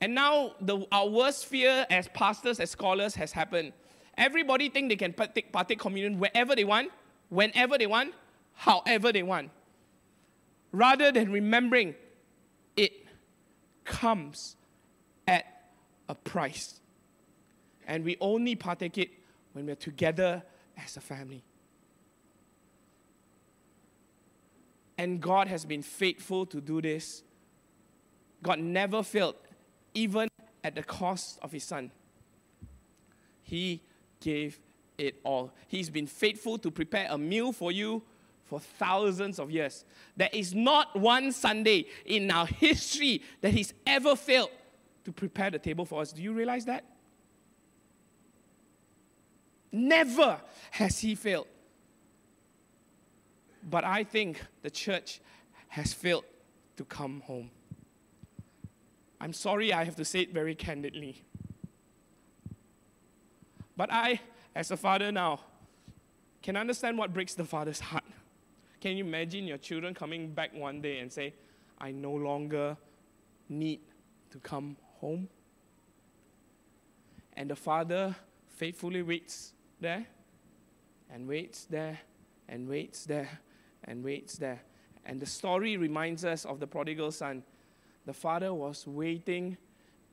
[0.00, 3.72] And now the, our worst fear as pastors, as scholars, has happened.
[4.16, 6.90] Everybody think they can partake, partake communion wherever they want,
[7.28, 8.14] whenever they want,
[8.54, 9.50] however they want.
[10.72, 11.94] Rather than remembering
[12.76, 12.92] it
[13.84, 14.56] comes
[15.26, 15.44] at
[16.08, 16.80] a price.
[17.86, 19.10] And we only partake it
[19.52, 20.42] when we're together
[20.82, 21.42] as a family.
[24.96, 27.22] And God has been faithful to do this.
[28.42, 29.34] God never failed
[29.94, 30.28] even
[30.62, 31.90] at the cost of his son.
[33.42, 33.82] He
[34.20, 34.58] gave
[34.98, 35.52] it all.
[35.66, 38.02] He's been faithful to prepare a meal for you
[38.44, 39.84] for thousands of years.
[40.16, 44.50] There is not one Sunday in our history that he's ever failed
[45.04, 46.12] to prepare the table for us.
[46.12, 46.84] Do you realize that?
[49.72, 50.40] Never
[50.72, 51.46] has he failed.
[53.62, 55.20] But I think the church
[55.68, 56.24] has failed
[56.76, 57.50] to come home.
[59.20, 61.22] I'm sorry I have to say it very candidly.
[63.76, 64.20] But I,
[64.54, 65.40] as a father now,
[66.42, 68.04] can understand what breaks the father's heart.
[68.80, 71.34] Can you imagine your children coming back one day and say,
[71.78, 72.76] I no longer
[73.48, 73.80] need
[74.30, 75.28] to come home?
[77.34, 78.16] And the father
[78.48, 80.06] faithfully waits there
[81.12, 81.98] and waits there
[82.48, 83.28] and waits there
[83.84, 84.62] and waits there.
[85.04, 87.42] And the story reminds us of the prodigal son.
[88.06, 89.56] The father was waiting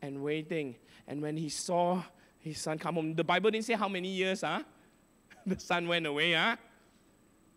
[0.01, 0.75] and waiting.
[1.07, 2.03] And when he saw
[2.39, 4.61] his son come home, the Bible didn't say how many years, huh?
[4.61, 4.65] Ah,
[5.45, 6.57] the son went away, huh?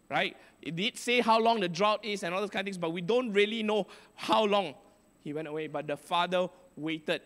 [0.09, 0.37] Right?
[0.63, 2.93] It did say how long the drought is and all those kind of things, but
[2.93, 4.75] we don't really know how long
[5.23, 5.67] he went away.
[5.67, 7.23] But the father waited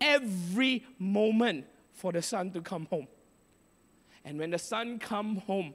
[0.00, 3.08] every moment for the son to come home.
[4.24, 5.74] And when the son come home,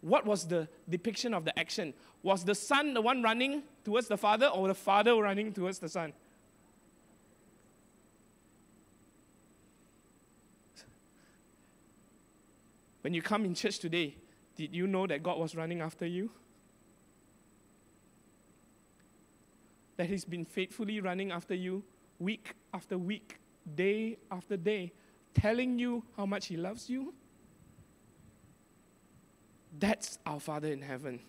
[0.00, 1.94] what was the depiction of the action?
[2.22, 5.88] Was the son the one running towards the father or the father running towards the
[5.88, 6.12] son?
[13.00, 14.16] When you come in church today,
[14.56, 16.30] did you know that God was running after you?
[19.96, 21.84] That He's been faithfully running after you
[22.18, 23.38] week after week,
[23.74, 24.92] day after day,
[25.34, 27.14] telling you how much He loves you?
[29.78, 31.20] That's our Father in heaven.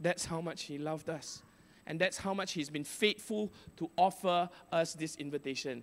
[0.00, 1.42] That's how much He loved us.
[1.86, 5.82] And that's how much He's been faithful to offer us this invitation.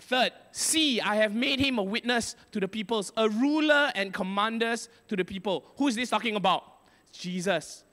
[0.00, 4.88] Third, see, I have made him a witness to the peoples, a ruler and commanders
[5.08, 5.64] to the people.
[5.76, 6.64] Who is this talking about?
[7.12, 7.84] Jesus.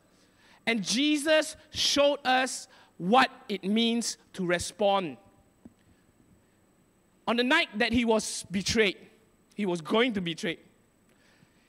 [0.66, 2.68] And Jesus showed us
[2.98, 5.18] what it means to respond.
[7.28, 8.98] On the night that he was betrayed,
[9.56, 10.58] he was going to betray,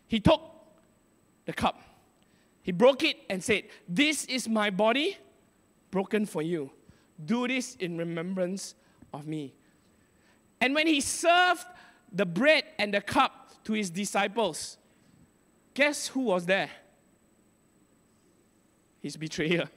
[0.09, 0.41] he took
[1.53, 1.82] the cup.
[2.62, 5.16] He broke it and said, This is my body
[5.90, 6.70] broken for you.
[7.24, 8.74] Do this in remembrance
[9.12, 9.55] of me.
[10.61, 11.66] And when he served
[12.12, 14.78] the bread and the cup to his disciples,
[15.74, 16.70] guess who was there?
[19.00, 19.68] His betrayer.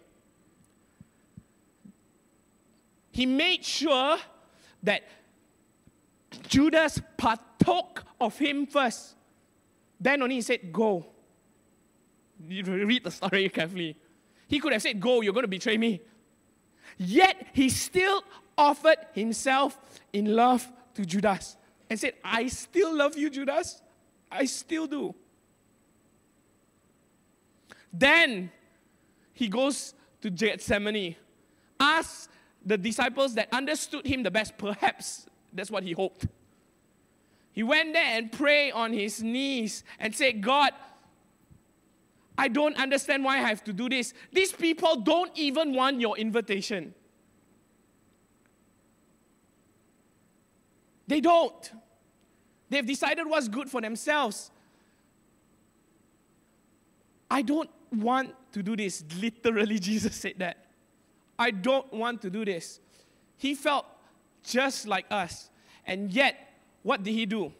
[3.12, 4.18] He made sure
[4.84, 5.04] that
[6.48, 9.16] Judas partook of him first.
[10.00, 11.15] Then only he said, Go.
[12.48, 13.98] You read the story carefully.
[14.48, 16.02] He could have said, Go, you're going to betray me.
[16.98, 18.24] Yet he still
[18.58, 19.80] offered himself
[20.14, 21.58] in love to Judas
[21.90, 23.82] and said, I still love you, Judas.
[24.32, 25.14] I still do.
[27.92, 28.52] Then
[29.34, 31.16] he goes to Gethsemane,
[31.80, 32.30] asks
[32.66, 36.28] the disciples that understood him the best, perhaps that's what he hoped.
[37.52, 40.72] He went there and prayed on his knees and said, God,
[42.38, 44.14] I don't understand why I have to do this.
[44.32, 46.94] These people don't even want your invitation.
[51.08, 51.72] They don't.
[52.70, 54.52] They've decided what's good for themselves.
[57.30, 59.04] I don't want to do this.
[59.20, 60.66] Literally, Jesus said that.
[61.38, 62.80] I don't want to do this.
[63.38, 63.86] He felt
[64.44, 65.50] just like us.
[65.86, 66.36] And yet,
[66.84, 67.54] what did he do?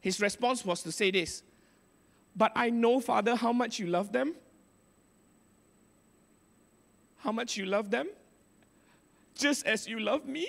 [0.00, 1.42] His response was to say this
[2.36, 4.34] But I know, Father, how much you love them.
[7.18, 8.08] How much you love them.
[9.34, 10.48] Just as you love me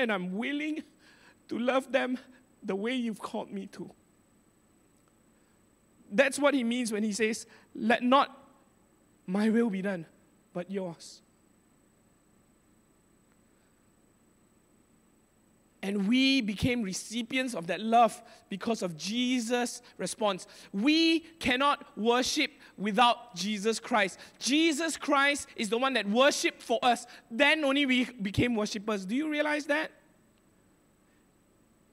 [0.00, 0.82] and I'm willing
[1.48, 2.18] to love them
[2.62, 3.90] the way you've called me to.
[6.10, 8.36] That's what he means when he says, Let not
[9.26, 10.06] my will be done,
[10.52, 11.22] but yours.
[15.82, 18.20] And we became recipients of that love
[18.50, 20.46] because of Jesus' response.
[20.72, 24.18] We cannot worship without Jesus Christ.
[24.38, 27.06] Jesus Christ is the one that worshiped for us.
[27.30, 29.06] Then only we became worshippers.
[29.06, 29.90] Do you realize that?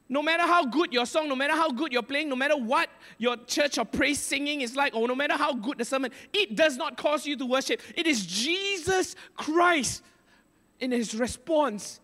[0.09, 2.89] No matter how good your song, no matter how good you're playing, no matter what
[3.17, 6.55] your church or praise singing is like, or no matter how good the sermon, it
[6.55, 7.81] does not cause you to worship.
[7.95, 10.03] It is Jesus Christ
[10.79, 11.99] in his response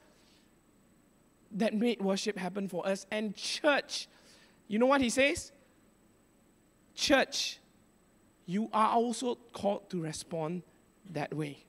[1.53, 3.05] that made worship happen for us.
[3.11, 4.07] And church,
[4.67, 5.51] you know what he says?
[6.95, 7.59] Church,
[8.45, 10.63] you are also called to respond
[11.11, 11.63] that way.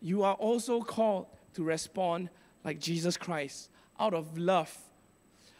[0.00, 2.30] You are also called to respond
[2.64, 4.76] like Jesus Christ out of love.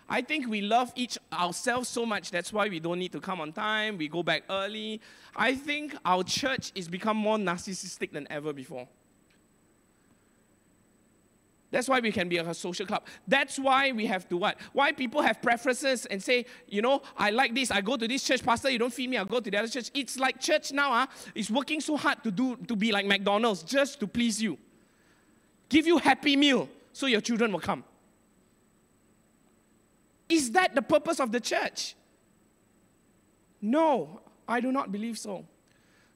[0.09, 3.41] I think we love each ourselves so much that's why we don't need to come
[3.41, 5.03] on time, we go back early.
[5.37, 8.89] I think our church is become more narcissistic than ever before.
[11.71, 13.07] That's why we can be a social club.
[13.27, 14.59] That's why we have to what?
[14.73, 17.71] Why people have preferences and say, you know, I like this.
[17.71, 18.71] I go to this church, pastor.
[18.71, 19.19] You don't feed me.
[19.19, 19.91] I'll go to the other church.
[19.93, 20.91] It's like church now.
[20.91, 21.07] Huh?
[21.11, 24.57] Ah, is working so hard to do to be like McDonald's just to please you.
[25.69, 27.85] Give you happy meal so your children will come.
[30.29, 31.95] Is that the purpose of the church?
[33.61, 35.45] No, I do not believe so.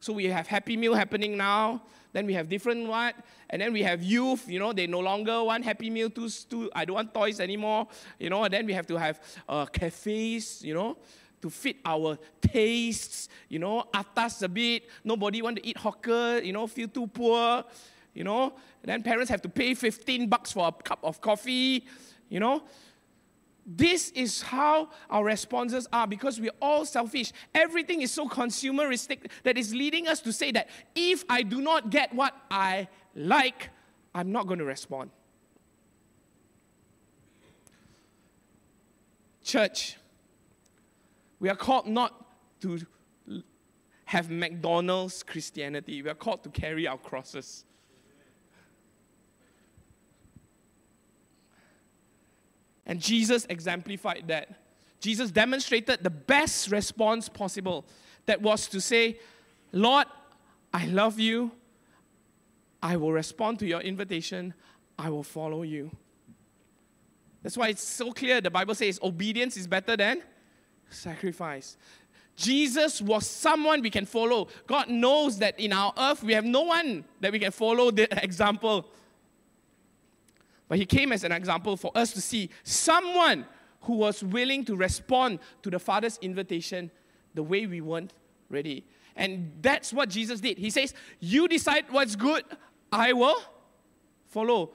[0.00, 1.82] So we have Happy Meal happening now.
[2.12, 3.14] Then we have different what,
[3.48, 4.48] and then we have youth.
[4.48, 6.10] You know, they no longer want Happy Meal.
[6.10, 7.88] Too, too, I don't want toys anymore.
[8.18, 10.62] You know, and then we have to have uh, cafes.
[10.62, 10.96] You know,
[11.40, 13.28] to fit our tastes.
[13.48, 14.88] You know, atas a bit.
[15.02, 16.40] Nobody want to eat hawker.
[16.42, 17.64] You know, feel too poor.
[18.14, 18.52] You know,
[18.82, 21.86] and then parents have to pay 15 bucks for a cup of coffee.
[22.28, 22.62] You know,
[23.64, 27.32] this is how our responses are because we're all selfish.
[27.54, 31.90] Everything is so consumeristic that is leading us to say that if I do not
[31.90, 33.70] get what I like,
[34.14, 35.10] I'm not going to respond.
[39.44, 39.96] Church,
[41.38, 42.26] we are called not
[42.60, 42.80] to
[44.06, 47.64] have McDonald's Christianity, we are called to carry our crosses.
[52.86, 54.48] And Jesus exemplified that.
[55.00, 57.84] Jesus demonstrated the best response possible.
[58.26, 59.18] That was to say,
[59.72, 60.06] Lord,
[60.72, 61.52] I love you.
[62.82, 64.54] I will respond to your invitation.
[64.98, 65.90] I will follow you.
[67.42, 68.40] That's why it's so clear.
[68.40, 70.22] The Bible says obedience is better than
[70.88, 71.76] sacrifice.
[72.36, 74.48] Jesus was someone we can follow.
[74.66, 78.08] God knows that in our earth we have no one that we can follow the
[78.24, 78.88] example.
[80.72, 83.44] But he came as an example for us to see someone
[83.82, 86.90] who was willing to respond to the Father's invitation
[87.34, 88.14] the way we weren't
[88.48, 88.86] ready.
[89.14, 90.56] And that's what Jesus did.
[90.56, 92.44] He says, You decide what's good,
[92.90, 93.36] I will
[94.28, 94.70] follow.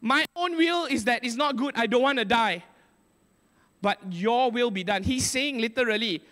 [0.00, 2.64] My own will is that it's not good, I don't want to die.
[3.82, 5.02] But your will be done.
[5.02, 6.22] He's saying literally,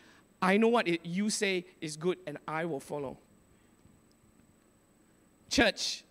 [0.40, 3.18] I know what you say is good and I will follow.
[5.50, 6.04] Church,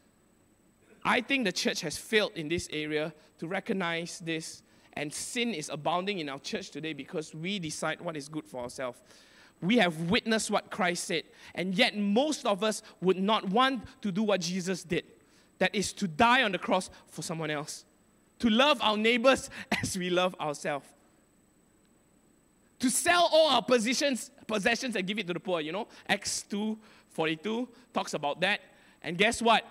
[1.04, 4.62] I think the church has failed in this area to recognize this,
[4.94, 8.62] and sin is abounding in our church today because we decide what is good for
[8.62, 9.00] ourselves.
[9.62, 11.24] We have witnessed what Christ said,
[11.56, 15.06] and yet most of us would not want to do what Jesus did
[15.62, 17.86] that is, to die on the cross for someone else,
[18.40, 19.52] to love our neighbors
[19.84, 20.88] as we love ourselves.
[22.80, 25.88] To sell all our positions, possessions and give it to the poor, you know?
[26.10, 26.78] Acts 2
[27.10, 28.62] 42 talks about that.
[29.04, 29.64] And guess what?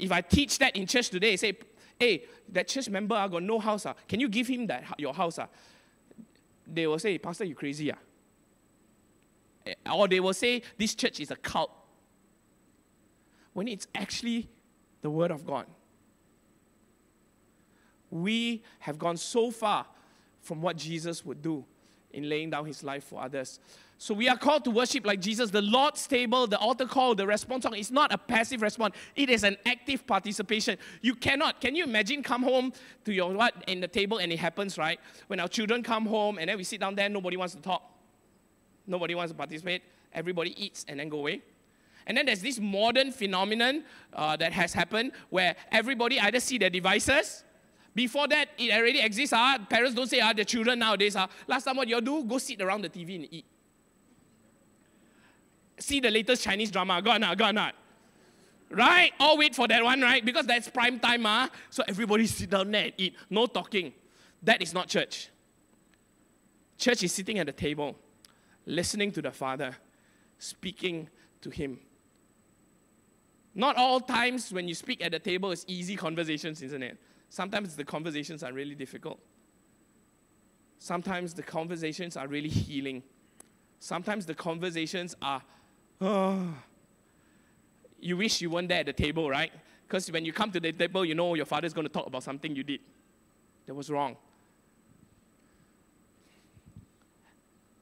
[0.00, 1.56] If I teach that in church today, say,
[1.98, 3.94] hey, that church member I got no house, ah.
[4.08, 5.38] can you give him that your house?
[5.38, 5.48] Ah?
[6.66, 7.92] They will say, Pastor, you crazy.
[7.92, 7.96] Ah?
[9.66, 11.70] Eh, or they will say, this church is a cult.
[13.52, 14.48] When it's actually
[15.02, 15.66] the Word of God.
[18.10, 19.86] We have gone so far
[20.40, 21.64] from what Jesus would do
[22.12, 23.60] in laying down his life for others.
[24.02, 25.50] So we are called to worship like Jesus.
[25.50, 28.94] The Lord's table, the altar call, the response song is not a passive response.
[29.14, 30.78] It is an active participation.
[31.02, 32.72] You cannot, can you imagine come home
[33.04, 34.98] to your what in the table and it happens, right?
[35.26, 37.82] When our children come home and then we sit down there, nobody wants to talk.
[38.86, 39.82] Nobody wants to participate.
[40.14, 41.42] Everybody eats and then go away.
[42.06, 43.84] And then there's this modern phenomenon
[44.14, 47.44] uh, that has happened where everybody either see their devices
[47.94, 49.34] before that, it already exists.
[49.34, 51.16] Uh, parents don't say, ah, the children nowadays.
[51.16, 52.24] Uh, last time, what you do?
[52.24, 53.44] Go sit around the TV and eat
[55.80, 57.00] see the latest Chinese drama.
[57.02, 57.72] Go on, go on.
[58.70, 59.12] Right?
[59.18, 60.24] All wait for that one, right?
[60.24, 61.48] Because that's prime time, ah.
[61.70, 63.16] So everybody sit down there and eat.
[63.28, 63.92] No talking.
[64.42, 65.28] That is not church.
[66.78, 67.96] Church is sitting at the table,
[68.64, 69.76] listening to the Father,
[70.38, 71.08] speaking
[71.42, 71.78] to Him.
[73.54, 76.96] Not all times when you speak at the table is easy conversations, isn't it?
[77.28, 79.18] Sometimes the conversations are really difficult.
[80.78, 83.02] Sometimes the conversations are really healing.
[83.78, 85.42] Sometimes the conversations are
[86.00, 86.54] Oh.
[88.02, 89.52] You wish you weren't there at the table, right?
[89.86, 92.22] Because when you come to the table, you know your father's going to talk about
[92.22, 92.80] something you did
[93.66, 94.16] that was wrong.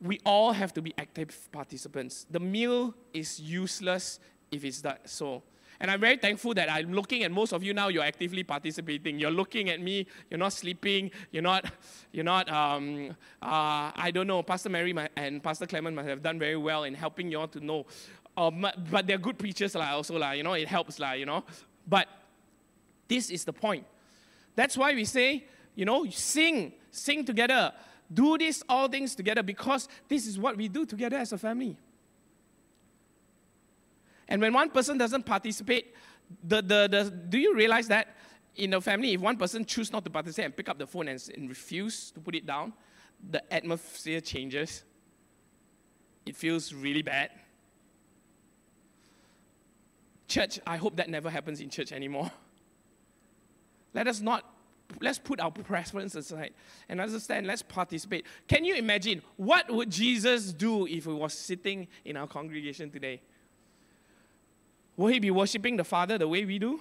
[0.00, 2.26] We all have to be active participants.
[2.28, 4.18] The meal is useless
[4.50, 5.44] if it's that so.
[5.80, 9.18] And I'm very thankful that I'm looking at most of you now, you're actively participating.
[9.18, 11.70] You're looking at me, you're not sleeping, you're not,
[12.12, 13.10] you're not um,
[13.40, 16.94] uh, I don't know, Pastor Mary and Pastor Clement must have done very well in
[16.94, 17.86] helping you all to know.
[18.36, 21.44] Um, but they're good preachers like, also, like, you know, it helps, like, you know.
[21.86, 22.06] But
[23.08, 23.84] this is the point.
[24.54, 27.72] That's why we say, you know, sing, sing together.
[28.12, 31.76] Do this all things together because this is what we do together as a family.
[34.28, 35.94] And when one person doesn't participate,
[36.44, 38.16] the, the, the, do you realize that
[38.56, 41.08] in a family, if one person chooses not to participate and pick up the phone
[41.08, 42.72] and, and refuse to put it down,
[43.30, 44.84] the atmosphere changes.
[46.26, 47.30] It feels really bad.
[50.26, 52.30] Church, I hope that never happens in church anymore.
[53.94, 54.44] Let us not
[55.00, 56.52] let's put our preference aside
[56.88, 58.24] and understand, let's participate.
[58.46, 63.20] Can you imagine what would Jesus do if he was sitting in our congregation today?
[64.98, 66.80] Will he be worshiping the Father the way we do?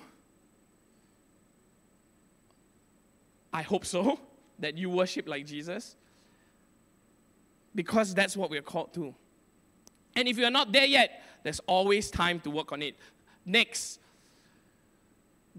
[3.54, 4.20] I hope so,
[4.60, 5.96] that you worship like Jesus.
[7.76, 9.14] Because that's what we're called to.
[10.16, 12.96] And if you're not there yet, there's always time to work on it.
[13.46, 14.00] Next,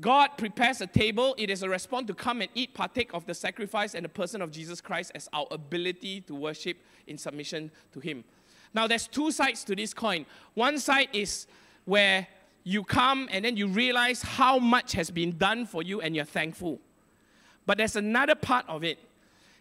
[0.00, 1.36] God prepares a table.
[1.38, 4.42] It is a response to come and eat, partake of the sacrifice and the person
[4.42, 8.24] of Jesus Christ as our ability to worship in submission to Him.
[8.74, 10.26] Now, there's two sides to this coin.
[10.54, 11.46] One side is
[11.84, 12.26] where
[12.68, 16.26] you come and then you realize how much has been done for you and you're
[16.26, 16.78] thankful.
[17.64, 18.98] But there's another part of it.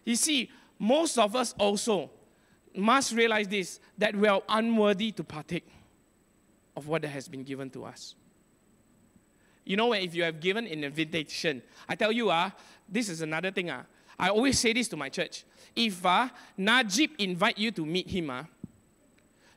[0.04, 2.10] You see, most of us also
[2.76, 5.66] must realize this that we are unworthy to partake
[6.76, 8.14] of what has been given to us.
[9.64, 12.52] You know, if you have given an invitation, I tell you, ah,
[12.86, 13.70] this is another thing.
[13.70, 13.84] Ah,
[14.18, 15.44] I always say this to my church.
[15.74, 18.44] If ah, Najib invite you to meet him, ah,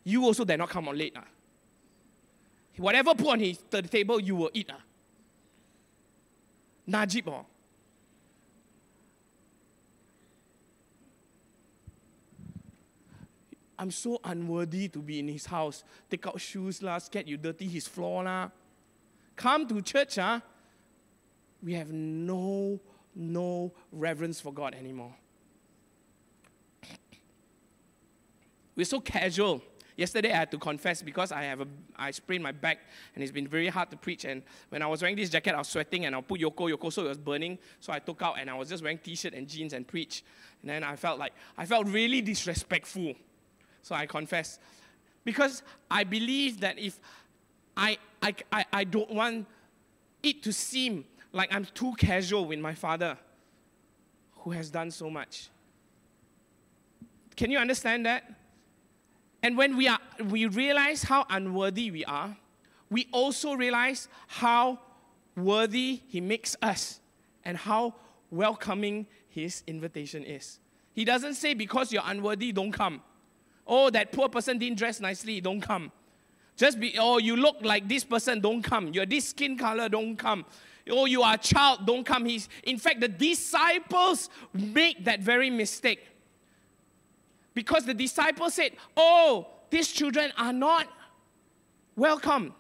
[0.06, 1.18] you also dare not come on late.
[1.18, 1.26] Ah.
[2.82, 4.70] Whatever put on his the table, you will eat.
[4.72, 4.82] Ah.
[6.88, 7.46] Najib, oh.
[13.78, 15.84] I'm so unworthy to be in his house.
[16.10, 18.50] Take out shoes, lah, scared you dirty his floor, lah
[19.42, 20.40] come to church, huh,
[21.64, 22.80] we have no,
[23.16, 25.16] no reverence for God anymore.
[28.76, 29.64] We're so casual.
[30.02, 32.80] Yesterday I had to confess because I have a I sprained my back
[33.14, 34.26] and it's been very hard to preach.
[34.26, 36.92] And when I was wearing this jacket, I was sweating and I put Yoko Yoko
[36.92, 37.60] so it was burning.
[37.80, 40.24] So I took out and I was just wearing t-shirt and jeans and preach.
[40.64, 43.14] And then I felt like I felt really disrespectful.
[43.84, 44.58] So I confess.
[45.24, 47.00] Because I believe that if
[47.78, 49.46] I, I, I, I don't want
[50.24, 53.20] it to seem like I'm too casual with my father
[54.38, 55.50] who has done so much.
[57.36, 58.41] Can you understand that?
[59.44, 62.36] And when we, are, we realize how unworthy we are,
[62.90, 64.80] we also realize how
[65.36, 67.00] worthy He makes us
[67.44, 67.96] and how
[68.30, 70.60] welcoming His invitation is.
[70.94, 73.02] He doesn't say, because you're unworthy, don't come.
[73.66, 75.92] Oh, that poor person didn't dress nicely, don't come.
[76.58, 78.90] Just be, oh, you look like this person, don't come.
[78.90, 80.46] You're this skin color, don't come.
[80.90, 82.26] Oh, you are a child, don't come.
[82.26, 86.06] He's, in fact, the disciples make that very mistake.
[87.54, 90.88] Because the disciples said, oh, these children are not
[91.96, 92.54] welcome.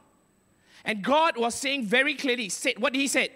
[0.84, 3.30] And God was saying very clearly, said what he said.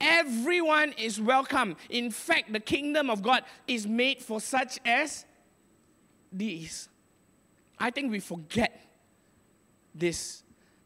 [0.00, 1.76] Everyone is welcome.
[1.90, 5.26] In fact, the kingdom of God is made for such as
[6.32, 6.88] these.
[7.78, 8.80] I think we forget
[9.94, 10.42] this.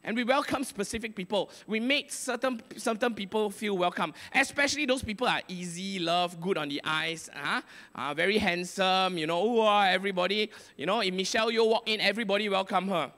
[0.07, 1.51] And we welcome specific people.
[1.67, 6.69] We make certain, certain people feel welcome, especially those people are easy, love, good on
[6.69, 7.63] the eyes, uh,
[7.95, 12.51] uh, very handsome, you know, oh, everybody, you know, if Michelle you walk in, everybody
[12.51, 13.11] welcome her.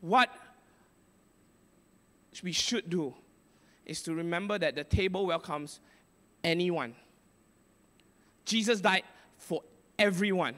[0.00, 0.28] What
[2.42, 3.14] we should do
[3.84, 5.78] is to remember that the table welcomes
[6.42, 6.94] anyone.
[8.44, 9.04] Jesus died
[9.38, 9.62] for
[9.98, 10.54] everyone.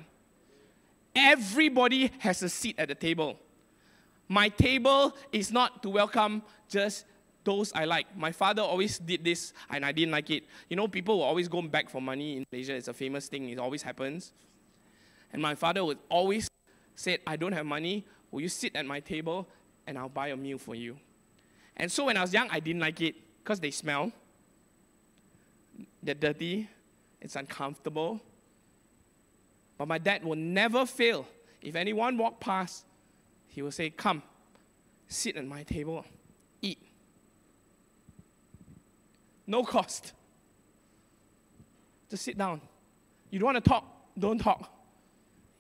[1.15, 3.39] Everybody has a seat at the table.
[4.29, 7.05] My table is not to welcome just
[7.45, 8.15] those I like.
[8.17, 10.45] My father always did this and I didn't like it.
[10.69, 12.75] You know, people will always go back for money in Malaysia.
[12.75, 14.33] It's a famous thing, it always happens.
[15.33, 16.49] And my father would always
[16.95, 18.05] say, I don't have money.
[18.31, 19.49] Will you sit at my table
[19.87, 20.99] and I'll buy a meal for you?
[21.77, 24.13] And so when I was young, I didn't like it because they smell.
[26.03, 26.69] They're dirty.
[27.21, 28.21] It's uncomfortable.
[29.79, 31.27] But my dad will never fail.
[31.63, 32.85] If anyone walk past,
[33.47, 34.23] he will say, Come,
[35.07, 36.05] sit at my table,
[36.61, 36.79] eat.
[39.47, 40.13] No cost.
[42.11, 42.61] Just sit down.
[43.31, 43.85] You don't want to talk?
[44.19, 44.73] Don't talk.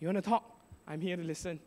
[0.00, 0.58] You want to talk?
[0.86, 1.60] I'm here to listen.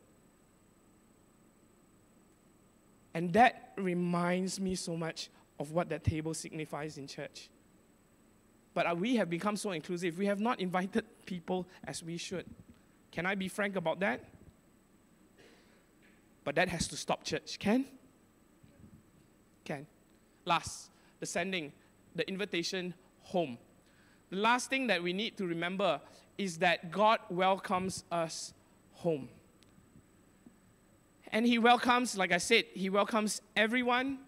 [3.13, 5.29] And that reminds me so much
[5.59, 7.49] of what that table signifies in church.
[8.73, 10.17] But uh, we have become so inclusive.
[10.17, 12.45] We have not invited people as we should.
[13.11, 14.23] Can I be frank about that?
[16.43, 17.59] But that has to stop, church.
[17.59, 17.85] Can?
[19.65, 19.85] Can.
[20.45, 20.89] Last,
[21.19, 21.71] the sending,
[22.15, 22.93] the invitation
[23.23, 23.57] home.
[24.29, 25.99] The last thing that we need to remember
[26.37, 28.53] is that God welcomes us
[28.93, 29.29] home.
[31.31, 34.19] And He welcomes, like I said, He welcomes everyone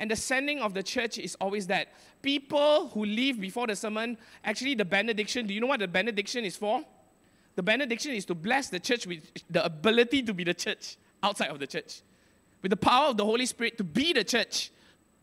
[0.00, 1.88] and the sending of the church is always that.
[2.22, 6.44] People who leave before the sermon, actually, the benediction, do you know what the benediction
[6.44, 6.82] is for?
[7.54, 11.50] The benediction is to bless the church with the ability to be the church outside
[11.50, 12.00] of the church,
[12.62, 14.70] with the power of the Holy Spirit to be the church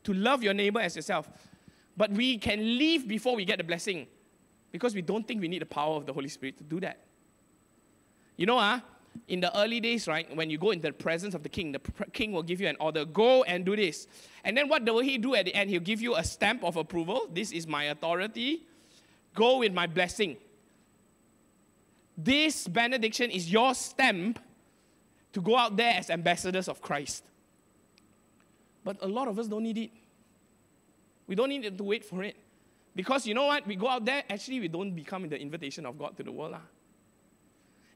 [0.04, 1.28] to love your neighbor as yourself.
[1.98, 4.06] But we can leave before we get the blessing
[4.72, 6.99] because we don't think we need the power of the Holy Spirit to do that.
[8.36, 8.84] You know, ah,
[9.27, 11.80] in the early days, right, when you go into the presence of the king, the
[12.14, 14.07] king will give you an order go and do this.
[14.44, 15.69] And then what will he do at the end?
[15.69, 17.27] He'll give you a stamp of approval.
[17.31, 18.65] This is my authority.
[19.34, 20.38] Go with my blessing.
[22.18, 24.39] This benediction is your stamp
[25.34, 27.23] to go out there as ambassadors of Christ.
[28.84, 29.91] But a lot of us don't need it.
[31.27, 32.35] We don't need to wait for it.
[32.95, 33.68] Because you know what?
[33.68, 36.53] We go out there, actually, we don't become the invitation of God to the world.
[36.53, 36.61] Lah.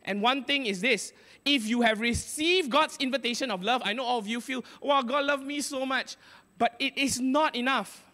[0.03, 1.13] And one thing is this
[1.45, 5.01] if you have received God's invitation of love, I know all of you feel, wow,
[5.01, 6.17] God loved me so much.
[6.57, 8.05] But it is not enough.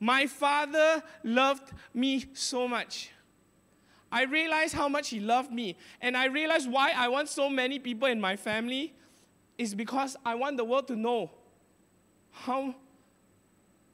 [0.00, 3.10] My father loved me so much.
[4.10, 5.76] I realized how much he loved me.
[6.00, 8.94] And I realized why I want so many people in my family
[9.58, 11.30] is because I want the world to know
[12.30, 12.74] how,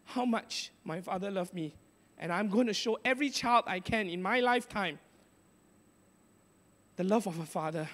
[0.04, 1.74] how much my father loved me.
[2.18, 4.98] And I'm going to show every child I can in my lifetime
[7.00, 7.88] the love of a father,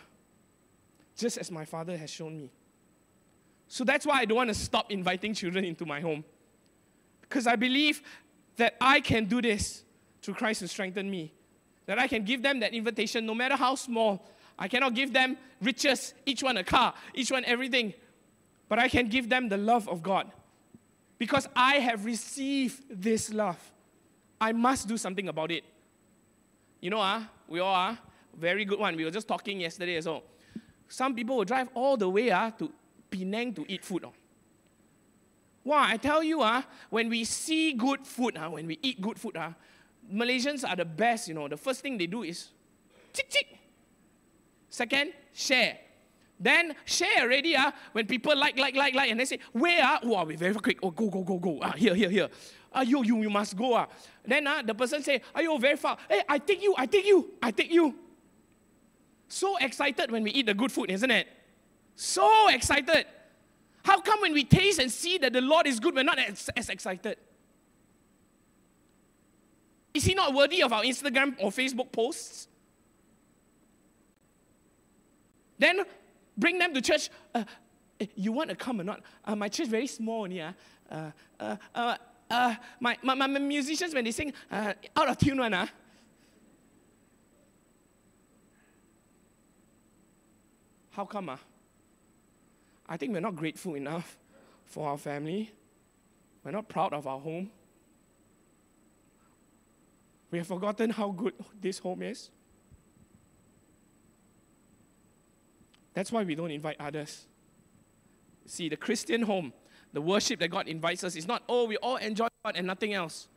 [1.16, 2.51] just as my father has shown me.
[3.69, 6.24] So that's why I don't want to stop inviting children into my home.
[7.20, 8.03] Because I believe
[8.57, 9.85] that I can do this
[10.23, 11.33] through Christ who strengthened me.
[11.87, 14.27] That I can give them that invitation no matter how small.
[14.59, 17.95] I cannot give them riches, each one a car, each one everything.
[18.69, 20.33] But I can give them the love of God.
[21.16, 23.70] Because I have received this love.
[24.41, 25.62] I must do something about it.
[26.81, 27.99] You know, ah, uh, we all are.
[28.36, 28.96] Very good one.
[28.96, 30.22] We were just talking yesterday well.
[30.88, 32.70] Some people will drive all the way uh, to
[33.10, 34.04] Penang to eat food.
[34.04, 34.12] Oh.
[35.64, 39.18] Wow, I tell you, uh, when we see good food, uh, when we eat good
[39.18, 39.50] food, uh,
[40.12, 41.48] Malaysians are the best, you know.
[41.48, 42.50] The first thing they do is
[43.12, 43.58] chick chick.
[44.68, 45.78] Second, share.
[46.38, 50.00] Then share already, uh, when people like, like, like, like, and they say, where are,
[50.04, 52.28] wow, we very quick, oh, go, go, go, go, uh, here, here, here.
[52.72, 53.74] Uh, you, you, you must go.
[53.74, 53.86] Uh.
[54.24, 55.96] Then uh, the person say, are you very far?
[56.08, 57.94] Hey, I take you, I take you, I take you.
[59.28, 61.28] So excited when we eat the good food, isn't it?
[61.94, 63.07] So excited.
[63.85, 66.51] How come when we taste and see that the Lord is good, we're not as,
[66.57, 67.19] as excited?
[69.94, 72.48] Is he not worthy of our Instagram or Facebook posts?
[75.59, 75.82] Then
[76.36, 77.09] bring them to church.
[77.35, 77.44] Uh,
[77.98, 79.01] eh, you want to come or not?
[79.24, 80.28] Uh, my church very small.
[80.31, 80.53] Uh,
[80.90, 81.97] uh, uh, uh,
[82.31, 85.66] uh my, my, my musicians, when they sing uh, out of tune one, uh,
[90.97, 91.28] How come?
[91.28, 91.36] Uh?
[92.89, 94.16] I think we're not grateful enough
[94.64, 95.52] for our family.
[96.43, 97.51] We're not proud of our home.
[100.31, 102.31] We have forgotten how good this home is.
[105.93, 107.27] That's why we don't invite others.
[108.47, 109.52] See, the Christian home,
[109.93, 112.94] the worship that God invites us is not, oh, we all enjoy God and nothing
[112.94, 113.28] else.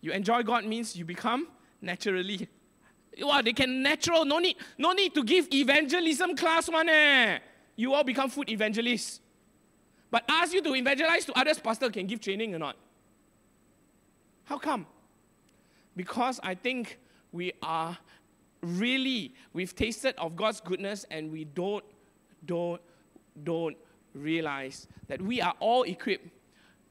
[0.00, 1.48] You enjoy God means you become
[1.82, 2.48] naturally
[3.18, 7.38] Wow, they can natural, no need, no need to give evangelism class one eh.
[7.76, 9.20] You all become food evangelists.
[10.10, 12.76] But ask you to evangelize to others, pastor can give training or not.
[14.44, 14.86] How come?
[15.96, 16.98] Because I think
[17.32, 17.96] we are
[18.62, 21.84] really, we've tasted of God's goodness and we don't,
[22.44, 22.80] don't,
[23.44, 23.76] don't
[24.14, 26.28] realize that we are all equipped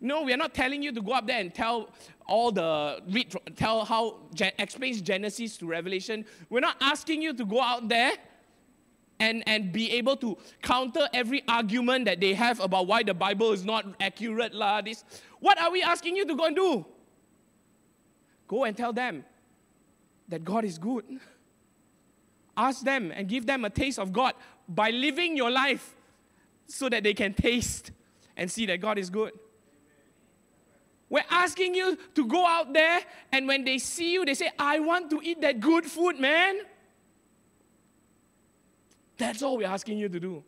[0.01, 1.89] no, we are not telling you to go up there and tell
[2.25, 4.19] all the read, tell how
[4.57, 6.25] explains Genesis to Revelation.
[6.49, 8.13] We're not asking you to go out there
[9.19, 13.51] and, and be able to counter every argument that they have about why the Bible
[13.51, 14.53] is not accurate.
[14.53, 15.03] La, this.
[15.39, 16.85] What are we asking you to go and do?
[18.47, 19.25] Go and tell them
[20.29, 21.03] that God is good.
[22.55, 24.33] Ask them and give them a taste of God
[24.67, 25.95] by living your life
[26.67, 27.91] so that they can taste
[28.37, 29.33] and see that God is good.
[31.09, 34.79] We're asking you to go out there, and when they see you, they say, I
[34.79, 36.59] want to eat that good food, man.
[39.17, 40.43] That's all we're asking you to do.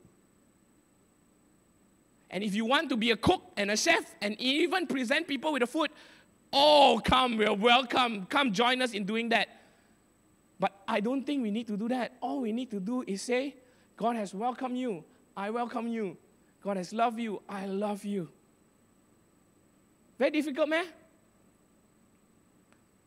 [2.29, 5.51] And if you want to be a cook and a chef and even present people
[5.51, 5.89] with the food,
[6.53, 8.25] oh, come, we're welcome.
[8.27, 9.49] Come join us in doing that.
[10.59, 12.13] But I don't think we need to do that.
[12.21, 13.55] All we need to do is say,
[13.97, 15.03] God has welcomed you.
[15.35, 16.17] I welcome you.
[16.61, 17.41] God has loved you.
[17.49, 18.29] I love you.
[20.21, 20.85] Very difficult, man.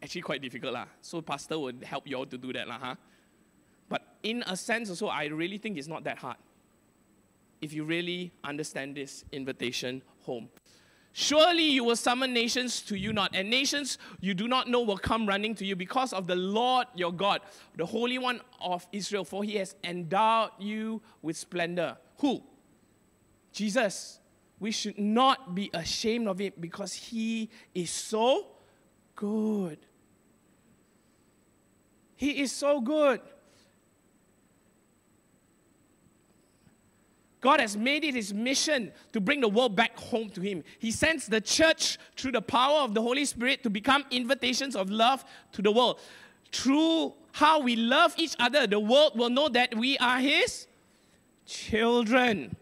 [0.03, 0.86] Actually, quite difficult, lah.
[1.01, 2.95] So, pastor would help you all to do that, lah, huh?
[3.89, 6.39] But in a sense, also, I really think it's not that hard.
[7.61, 10.49] If you really understand this invitation home.
[11.12, 14.99] Surely you will summon nations to you not, and nations you do not know will
[14.99, 17.43] come running to you because of the Lord your God,
[17.77, 21.97] the Holy One of Israel, for he has endowed you with splendor.
[22.19, 22.43] Who?
[23.53, 24.19] Jesus
[24.65, 28.47] we should not be ashamed of it because He is so
[29.15, 29.77] good.
[32.16, 33.20] He is so good.
[37.43, 40.65] God has made it his mission to bring the world back home to him.
[40.78, 44.89] He sends the church through the power of the Holy Spirit to become invitations of
[44.89, 46.01] love to the world.
[46.53, 50.66] Through how we love each other, the world will know that we are his
[51.45, 52.57] children.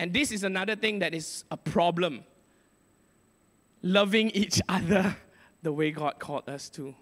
[0.00, 2.24] And this is another thing that is a problem
[3.82, 5.14] loving each other
[5.62, 6.94] the way God called us to.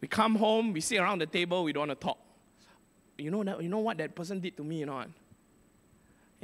[0.00, 2.18] We come home, we sit around the table, we don't want to talk
[3.16, 5.04] you know that you know what that person did to me, you know.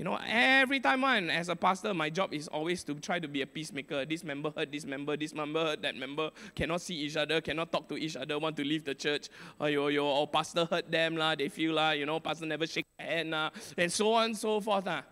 [0.00, 3.28] You know, every time one, as a pastor, my job is always to try to
[3.28, 4.06] be a peacemaker.
[4.06, 7.70] This member hurt this member, this member hurt that member, cannot see each other, cannot
[7.70, 9.28] talk to each other, want to leave the church.
[9.60, 12.66] Oh, yo, yo, oh, pastor hurt them, la, they feel, la, you know, pastor never
[12.66, 14.86] shake hand, la, and so on and so forth.
[14.86, 15.02] La.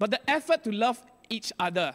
[0.00, 1.94] But the effort to love each other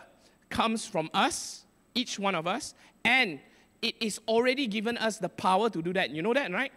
[0.50, 1.66] comes from us,
[1.96, 3.42] each one of us, and
[3.82, 6.12] it is already given us the power to do that.
[6.12, 6.72] You know that, right?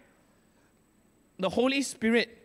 [1.39, 2.44] the Holy Spirit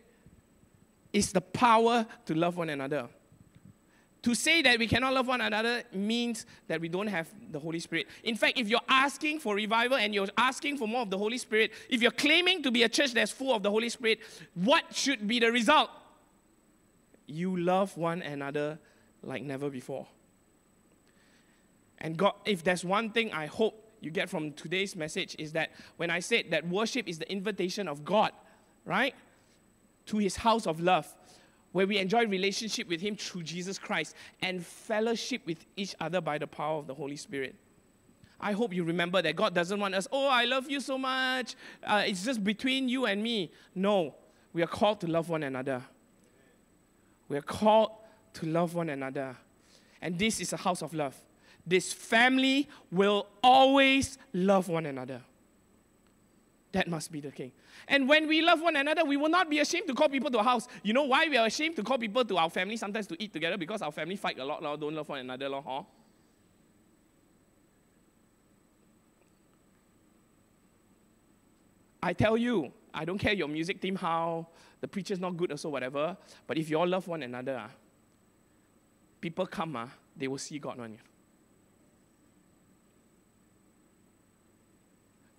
[1.11, 3.07] is the power to love one another.
[4.23, 7.79] To say that we cannot love one another means that we don't have the Holy
[7.79, 8.07] Spirit.
[8.23, 11.37] In fact, if you're asking for revival and you're asking for more of the Holy
[11.37, 14.19] Spirit, if you're claiming to be a church that's full of the Holy Spirit,
[14.55, 15.89] what should be the result?
[17.27, 18.77] You love one another
[19.23, 20.05] like never before.
[21.99, 25.71] And God, if there's one thing I hope you get from today's message, is that
[25.95, 28.31] when I said that worship is the invitation of God
[28.89, 29.13] right?
[30.09, 31.07] To his house of love,
[31.71, 36.37] where we enjoy relationship with him through Jesus Christ and fellowship with each other by
[36.37, 37.55] the power of the Holy Spirit.
[38.39, 41.55] I hope you remember that God doesn't want us, oh, I love you so much.
[41.83, 43.51] Uh, it's just between you and me.
[43.75, 44.15] No,
[44.53, 45.83] we are called to love one another.
[47.27, 47.91] We are called
[48.33, 49.35] to love one another.
[50.01, 51.15] And this is a house of love.
[51.67, 55.21] This family will always love one another.
[56.71, 57.51] That must be the king.
[57.87, 60.37] And when we love one another, we will not be ashamed to call people to
[60.37, 60.67] our house.
[60.83, 63.33] You know why we are ashamed to call people to our family sometimes to eat
[63.33, 63.57] together?
[63.57, 65.83] Because our family fight a lot, lor, don't love one another, lor, huh?
[72.01, 74.47] I tell you, I don't care your music team how,
[74.79, 76.15] the preacher's not good or so, whatever,
[76.47, 77.69] but if you all love one another, ah,
[79.19, 80.97] people come, uh, they will see God one.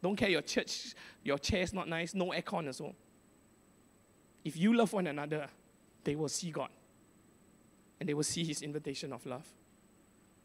[0.03, 2.95] Don't care your church, your chair is not nice, no aircon and so.
[4.45, 5.49] If you love one another,
[6.05, 6.71] they will see God.
[7.99, 9.47] And they will see his invitation of love.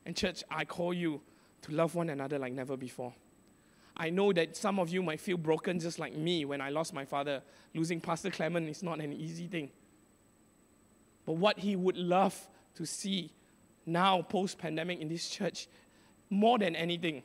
[0.06, 1.22] And church, I call you
[1.62, 3.14] to love one another like never before.
[3.98, 6.94] I know that some of you might feel broken just like me when I lost
[6.94, 7.42] my father.
[7.74, 9.72] Losing Pastor Clement is not an easy thing.
[11.26, 12.36] But what he would love
[12.76, 13.32] to see
[13.86, 15.68] now, post pandemic, in this church,
[16.30, 17.24] more than anything,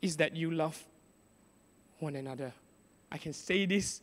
[0.00, 0.84] is that you love
[2.02, 2.52] one another.
[3.10, 4.00] I can say this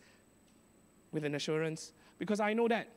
[1.12, 2.88] with an assurance because I know that.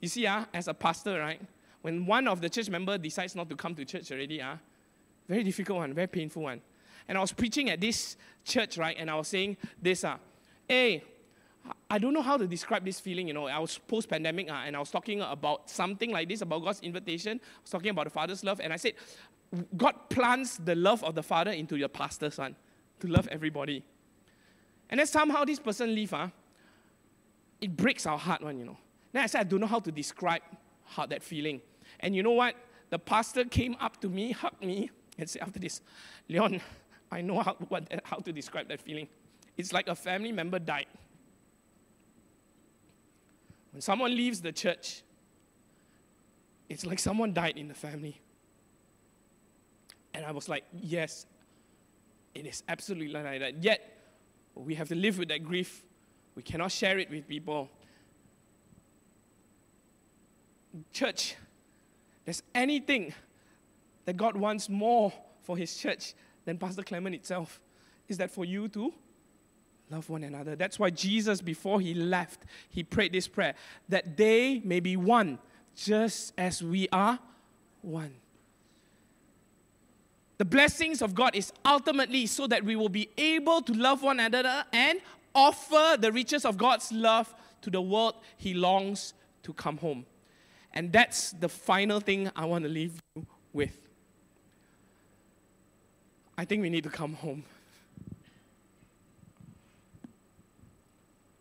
[0.00, 1.40] You see, uh, as a pastor, right,
[1.82, 4.56] when one of the church member decides not to come to church already, uh,
[5.28, 6.60] very difficult one, very painful one.
[7.08, 10.16] And I was preaching at this church, right, and I was saying this, uh,
[10.68, 11.02] hey,
[11.90, 13.46] I don't know how to describe this feeling, you know.
[13.46, 16.80] I was post pandemic, uh, and I was talking about something like this about God's
[16.80, 17.40] invitation.
[17.42, 18.94] I was talking about the Father's love, and I said,
[19.76, 22.54] God plants the love of the Father into your pastor's son
[23.00, 23.84] to love everybody.
[24.90, 26.28] And then somehow this person leave, huh?
[27.60, 28.76] it breaks our heart one, you know.
[29.12, 30.42] Then I said, I don't know how to describe
[30.84, 31.60] how that feeling.
[32.00, 32.54] And you know what?
[32.90, 35.80] The pastor came up to me, hugged me, and said after this,
[36.28, 36.60] Leon,
[37.10, 39.08] I know how, what, how to describe that feeling.
[39.56, 40.86] It's like a family member died.
[43.72, 45.02] When someone leaves the church,
[46.68, 48.20] it's like someone died in the family.
[50.14, 51.26] And I was like, yes,
[52.34, 53.62] it is absolutely like that.
[53.62, 53.97] Yet,
[54.58, 55.84] we have to live with that grief.
[56.34, 57.68] We cannot share it with people.
[60.92, 61.36] Church,
[62.24, 63.14] there's anything
[64.04, 65.12] that God wants more
[65.42, 66.14] for His church
[66.44, 67.60] than Pastor Clement itself.
[68.08, 68.92] Is that for you to
[69.90, 70.56] love one another?
[70.56, 73.54] That's why Jesus, before He left, He prayed this prayer
[73.88, 75.38] that they may be one,
[75.74, 77.18] just as we are
[77.82, 78.14] one.
[80.38, 84.20] The blessings of God is ultimately so that we will be able to love one
[84.20, 85.00] another and
[85.34, 87.32] offer the riches of God's love
[87.62, 90.06] to the world He longs to come home.
[90.72, 93.76] And that's the final thing I want to leave you with.
[96.36, 97.44] I think we need to come home.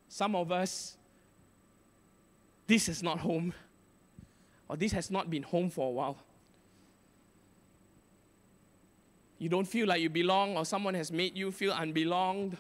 [0.10, 0.98] Some of us,
[2.66, 3.54] this is not home.
[4.70, 6.18] or this has not been home for a while.
[9.40, 12.58] You don't feel like you belong, or someone has made you feel unbelonged,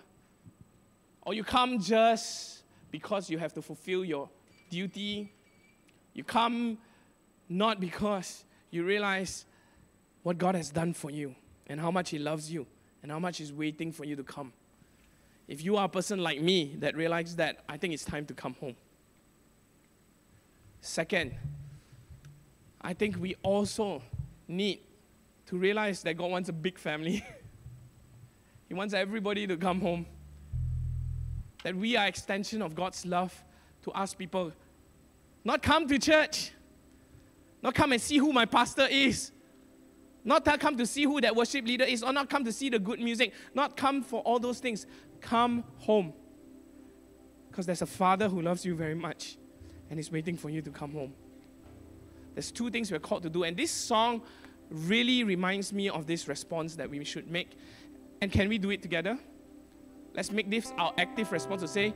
[1.23, 4.29] or you come just because you have to fulfill your
[4.69, 5.31] duty.
[6.13, 6.77] You come
[7.49, 9.45] not because you realize
[10.23, 11.35] what God has done for you
[11.67, 12.65] and how much He loves you
[13.01, 14.53] and how much He's waiting for you to come.
[15.47, 18.33] If you are a person like me that realizes that, I think it's time to
[18.33, 18.75] come home.
[20.81, 21.33] Second,
[22.81, 24.01] I think we also
[24.47, 24.79] need
[25.47, 27.25] to realize that God wants a big family.
[28.67, 30.05] he wants everybody to come home.
[31.63, 33.33] That we are extension of God's love
[33.83, 34.51] to ask people,
[35.43, 36.51] not come to church,
[37.63, 39.31] not come and see who my pastor is,
[40.23, 42.79] not come to see who that worship leader is, or not come to see the
[42.79, 44.85] good music, not come for all those things.
[45.21, 46.13] Come home.
[47.49, 49.37] Because there's a father who loves you very much
[49.89, 51.13] and is waiting for you to come home.
[52.35, 54.21] There's two things we're called to do, and this song
[54.69, 57.57] really reminds me of this response that we should make.
[58.21, 59.17] And can we do it together?
[60.13, 61.93] Let's make this our active response to say,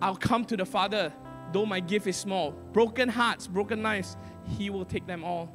[0.00, 1.12] I'll come to the Father,
[1.52, 2.52] though my gift is small.
[2.72, 4.16] Broken hearts, broken lives,
[4.58, 5.50] He will take them all.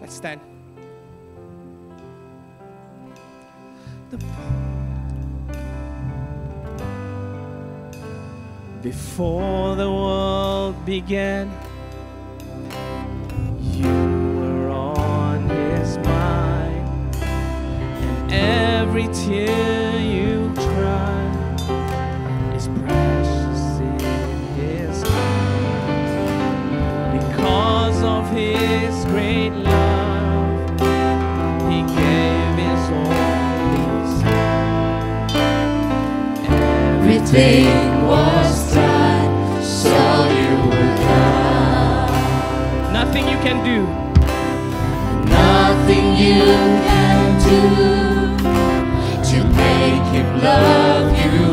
[0.00, 0.40] Let's stand.
[8.82, 11.50] Before the world began,
[16.04, 17.16] mind,
[18.02, 21.24] and every tear you cry
[22.54, 23.98] is precious in
[24.56, 25.92] his mind.
[27.20, 30.70] Because of his great love,
[31.70, 33.86] he gave his only
[34.20, 34.50] son.
[36.48, 39.98] Everything was done so
[40.38, 42.12] you would come.
[42.92, 44.11] Nothing you can do.
[45.82, 46.44] Nothing you
[46.86, 47.60] can do
[49.30, 51.51] to make him love you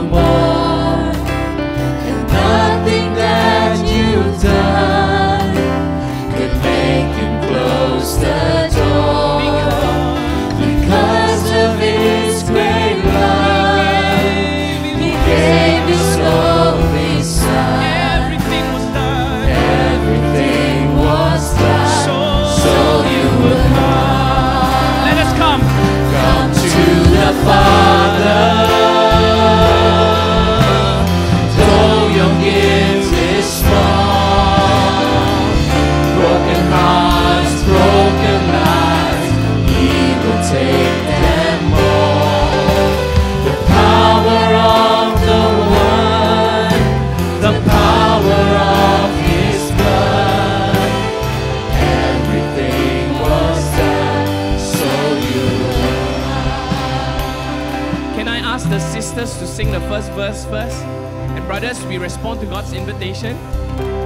[60.30, 60.84] the first?
[60.84, 63.36] And brothers, we respond to God's invitation.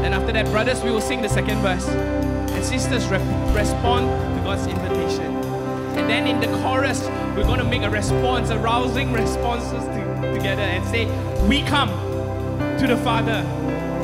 [0.02, 1.86] Then after that, brothers, we will sing the second verse.
[1.88, 3.18] And sisters, re-
[3.54, 5.36] respond to God's invitation.
[5.98, 7.02] And then in the chorus,
[7.36, 11.06] we're going to make a response, a rousing responses to, together and say,
[11.48, 11.90] We come
[12.80, 13.44] to the Father.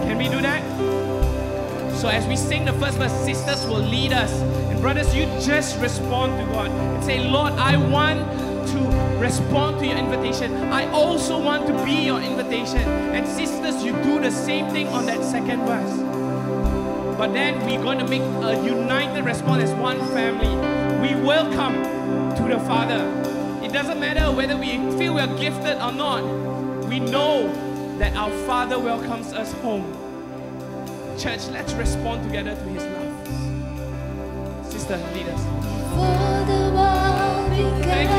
[0.03, 0.61] Can we do that?
[1.95, 4.31] So as we sing the first verse, sisters will lead us.
[4.41, 8.38] And brothers, you just respond to God and say, Lord, I want
[9.19, 10.55] respond to your invitation.
[10.71, 12.79] I also want to be your invitation.
[12.79, 15.97] And sisters, you do the same thing on that second verse.
[17.17, 20.55] But then we're going to make a united response as one family.
[21.01, 21.75] We welcome
[22.37, 23.03] to the Father.
[23.61, 26.23] It doesn't matter whether we feel we are gifted or not.
[26.87, 27.51] We know
[27.97, 29.91] that our Father welcomes us home.
[31.19, 34.71] Church, let's respond together to His love.
[34.71, 35.43] Sister, lead us.
[35.91, 37.29] For the world
[37.59, 38.18] Thank you,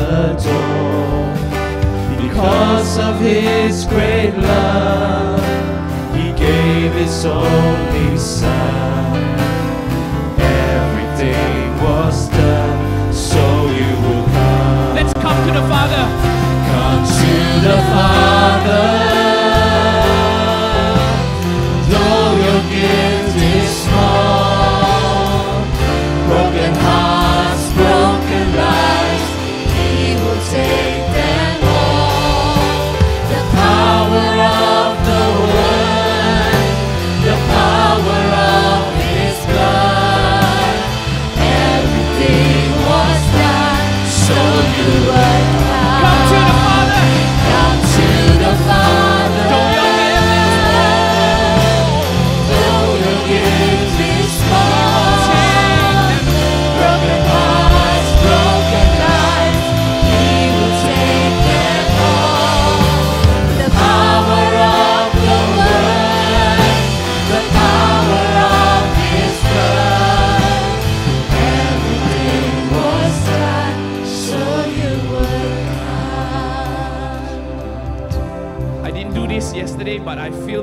[0.00, 1.20] the door.
[2.22, 5.40] Because of his great love,
[6.16, 9.16] he gave his only Son.
[10.38, 13.44] Everything was done so
[13.78, 14.94] you will come.
[14.98, 16.04] Let's come to the Father.
[16.70, 17.34] Come to
[17.68, 19.09] the Father.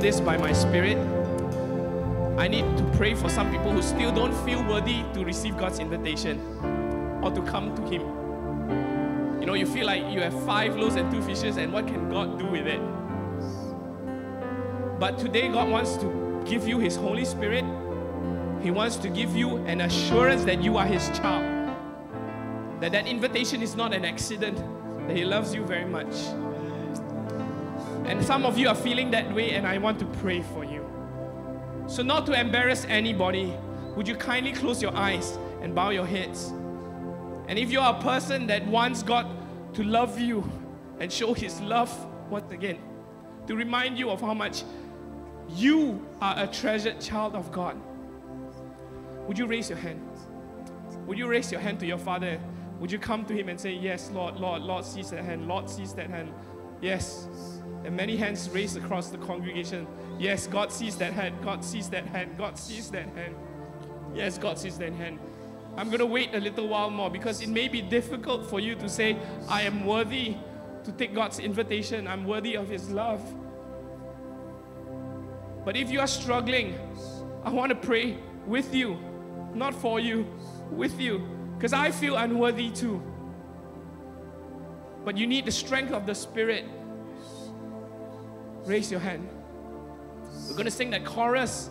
[0.08, 0.98] This by my spirit.
[2.38, 5.80] I need to pray for some people who still don't feel worthy to receive God's
[5.80, 6.40] invitation
[7.22, 8.04] or to come to Him.
[9.42, 12.10] You know, you feel like you have five loaves and two fishes, and what can
[12.10, 12.80] God do with it?
[14.98, 17.66] But today, God wants to give you His Holy Spirit.
[18.64, 21.44] He wants to give you an assurance that you are His child.
[22.80, 24.58] That that invitation is not an accident,
[25.06, 26.16] that He loves you very much.
[28.08, 30.86] And some of you are feeling that way, and I want to pray for you.
[31.88, 33.54] So, not to embarrass anybody,
[33.98, 36.54] would you kindly close your eyes and bow your heads?
[37.48, 39.28] And if you're a person that wants God
[39.74, 40.50] to love you
[41.00, 41.92] and show His love
[42.30, 42.80] once again,
[43.48, 44.64] to remind you of how much
[45.50, 47.78] you are a treasured child of God,
[49.28, 50.02] would you raise your hand?
[51.08, 52.40] Would you raise your hand to your Father?
[52.80, 55.70] Would you come to Him and say, Yes, Lord, Lord, Lord sees that hand, Lord
[55.70, 56.34] sees that hand.
[56.82, 57.57] Yes.
[57.88, 59.88] And many hands raised across the congregation.
[60.20, 61.36] Yes, God sees that hand.
[61.42, 62.38] God sees that hand.
[62.38, 63.34] God sees that hand.
[64.14, 65.20] Yes, God sees that hand.
[65.78, 68.76] I'm going to wait a little while more because it may be difficult for you
[68.76, 69.16] to say,
[69.48, 70.36] I am worthy
[70.84, 72.10] to take God's invitation.
[72.10, 73.24] I'm worthy of His love.
[75.64, 76.78] But if you are struggling,
[77.46, 78.98] I want to pray with you,
[79.54, 80.28] not for you,
[80.72, 83.02] with you, because I feel unworthy too.
[85.06, 86.66] But you need the strength of the Spirit.
[88.68, 89.30] Raise your hand.
[90.46, 91.70] We're going to sing that chorus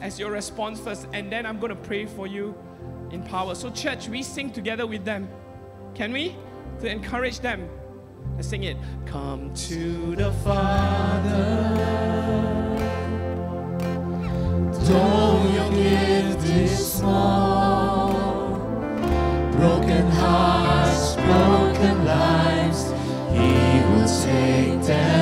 [0.00, 2.54] as your response first, and then I'm going to pray for you
[3.10, 3.54] in power.
[3.54, 5.28] So, church, we sing together with them.
[5.94, 6.36] Can we?
[6.80, 7.68] To encourage them.
[8.36, 8.78] Let's sing it.
[9.04, 11.76] Come to the Father.
[14.72, 18.54] Though your gift is small,
[19.52, 22.84] broken hearts, broken lives,
[23.32, 25.19] He will take them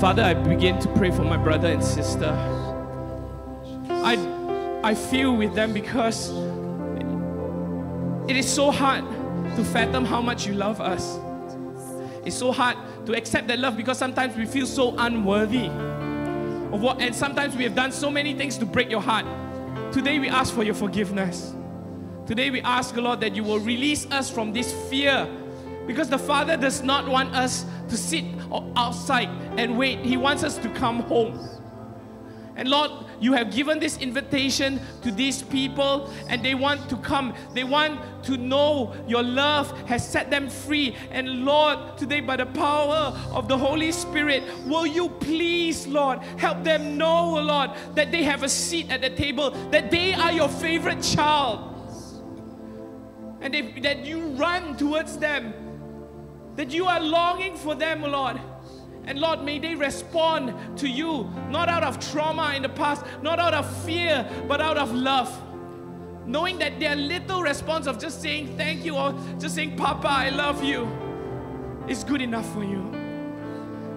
[0.00, 2.30] Father, I begin to pray for my brother and sister.
[3.90, 4.16] I,
[4.82, 6.30] I feel with them because
[8.28, 9.04] it is so hard
[9.56, 11.18] to fathom how much you love us.
[12.24, 12.76] It's so hard
[13.08, 17.64] to accept that love because sometimes we feel so unworthy of what, and sometimes we
[17.64, 19.24] have done so many things to break your heart.
[19.94, 21.54] Today we ask for your forgiveness.
[22.26, 25.26] Today we ask, Lord, that you will release us from this fear
[25.86, 28.26] because the Father does not want us to sit
[28.76, 30.00] outside and wait.
[30.00, 31.48] He wants us to come home.
[32.56, 37.34] And Lord, you have given this invitation to these people, and they want to come.
[37.54, 40.94] They want to know your love has set them free.
[41.10, 46.62] And Lord, today, by the power of the Holy Spirit, will you please, Lord, help
[46.64, 50.48] them know, Lord, that they have a seat at the table, that they are your
[50.48, 51.74] favorite child,
[53.40, 55.54] and that you run towards them,
[56.56, 58.40] that you are longing for them, Lord.
[59.08, 63.38] And Lord, may they respond to you, not out of trauma in the past, not
[63.38, 65.34] out of fear, but out of love.
[66.26, 70.28] Knowing that their little response of just saying thank you or just saying, Papa, I
[70.28, 70.86] love you,
[71.88, 72.82] is good enough for you.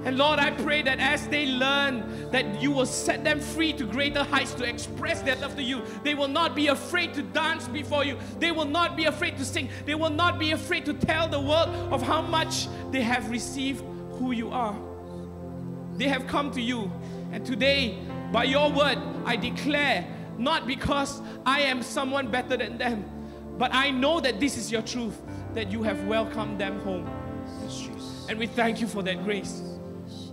[0.06, 3.86] And Lord, I pray that as they learn that you will set them free to
[3.86, 7.68] greater heights to express their love to you, they will not be afraid to dance
[7.68, 8.18] before you.
[8.40, 9.68] They will not be afraid to sing.
[9.86, 13.84] They will not be afraid to tell the world of how much they have received
[14.14, 14.90] who you are.
[16.02, 16.91] They have come to you
[17.32, 17.98] And today,
[18.32, 20.06] by your word, I declare,
[20.38, 23.06] not because I am someone better than them,
[23.57, 25.22] but I know that this is your truth,
[25.53, 27.07] that you have welcomed them home.
[28.28, 29.61] And we thank you for that grace.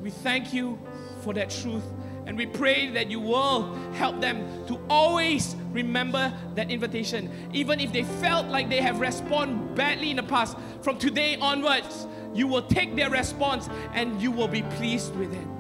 [0.01, 0.78] We thank you
[1.23, 1.85] for that truth.
[2.27, 7.31] And we pray that you will help them to always remember that invitation.
[7.53, 12.07] Even if they felt like they have responded badly in the past, from today onwards,
[12.35, 15.57] you will take their response and you will be pleased with it.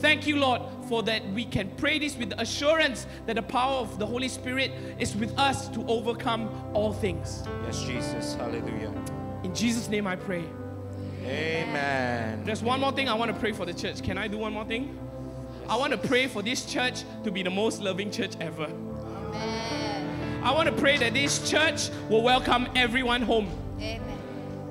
[0.00, 3.74] Thank you, Lord, for that we can pray this with the assurance that the power
[3.74, 7.44] of the Holy Spirit is with us to overcome all things.
[7.66, 8.34] Yes, Jesus.
[8.34, 8.92] Hallelujah.
[9.44, 10.42] In Jesus' name I pray.
[11.22, 12.44] Amen.
[12.44, 14.02] There's one more thing I want to pray for the church.
[14.02, 14.98] Can I do one more thing?
[15.68, 18.64] I want to pray for this church to be the most loving church ever.
[18.64, 20.42] Amen.
[20.42, 23.50] I want to pray that this church will welcome everyone home.
[23.78, 24.09] Amen.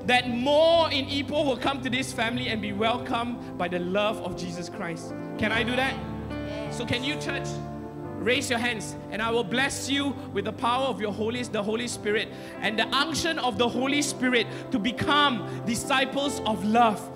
[0.10, 4.20] That more in Ipoh will come to this family and be welcomed by the love
[4.24, 5.14] of Jesus Christ.
[5.38, 5.94] Can I do that?
[6.74, 7.48] So can you, church,
[8.18, 11.62] raise your hands and I will bless you with the power of your Holy, the
[11.62, 12.30] Holy Spirit
[12.60, 17.08] and the unction of the Holy Spirit to become disciples of love.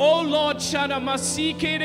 [0.00, 1.78] Oh Lord, Shana Masike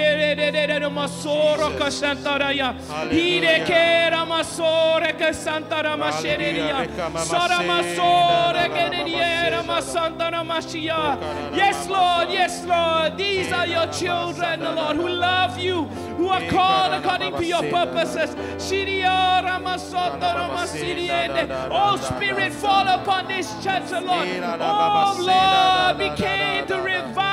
[0.91, 2.75] Masoro Kasantaraya.
[2.87, 6.85] Hide Kera Masore Kasantara Masheria.
[7.25, 11.17] Sora Masore Generiera Masantara Mashia.
[11.55, 13.17] Yes, Lord, yes, Lord.
[13.17, 15.85] These are your children, Lord, who love you,
[16.17, 18.35] who are called according to your purposes.
[18.61, 21.69] Shiriara Masotara Masiriende.
[21.71, 24.27] Oh Spirit, fall upon this church, Lord.
[24.61, 27.32] Oh Lord, came to revive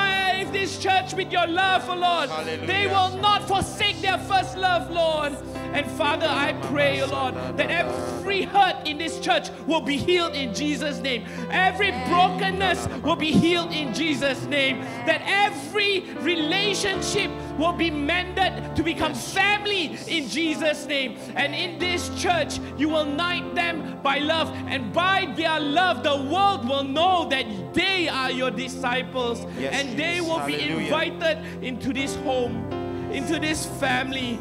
[0.61, 2.29] this church with your love, oh Lord.
[2.67, 5.35] They will not forsake their first love, Lord.
[5.73, 10.35] And Father, I pray, oh Lord, that every hurt in this church will be healed
[10.35, 11.25] in Jesus' name.
[11.49, 14.81] Every brokenness will be healed in Jesus' name.
[15.07, 21.17] That every relationship will be mended to become family in Jesus' name.
[21.35, 24.49] And in this church, you will unite them by love.
[24.67, 29.45] And by their love, the world will know that they are your disciples.
[29.57, 32.71] Yes, and they will be invited into this home,
[33.11, 34.39] into this family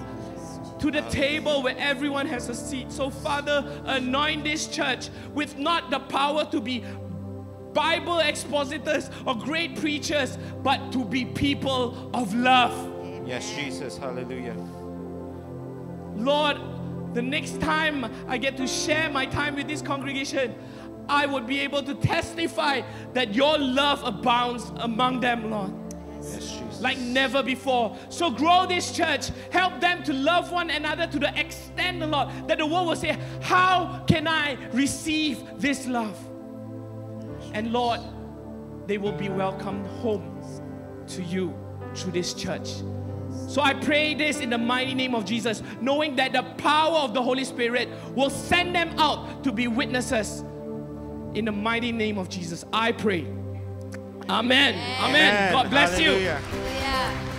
[0.79, 2.91] to the table where everyone has a seat.
[2.91, 6.83] So, Father, anoint this church with not the power to be
[7.75, 13.00] Bible expositors or great preachers, but to be people of love.
[13.31, 13.97] Yes, Jesus.
[13.97, 14.57] Hallelujah.
[16.17, 16.57] Lord,
[17.15, 20.53] the next time I get to share my time with this congregation,
[21.09, 22.83] I would be able to testify
[23.13, 25.71] that your love abounds among them, Lord.
[26.21, 26.81] Yes, Jesus.
[26.81, 27.97] like never before.
[28.09, 29.31] So grow this church.
[29.53, 33.17] Help them to love one another to the extent, Lord, that the world will say,
[33.41, 36.19] How can I receive this love?
[37.55, 38.01] And Lord,
[38.89, 40.45] they will be welcomed home
[41.07, 41.55] to you
[41.95, 42.83] through this church.
[43.51, 47.15] So I pray this in the mighty name of Jesus, knowing that the power of
[47.15, 50.43] the Holy Spirit will send them out to be witnesses.
[51.35, 53.27] In the mighty name of Jesus, I pray.
[54.29, 54.77] Amen.
[55.01, 55.53] Amen.
[55.53, 56.13] God bless you.
[56.13, 57.30] Hallelujah.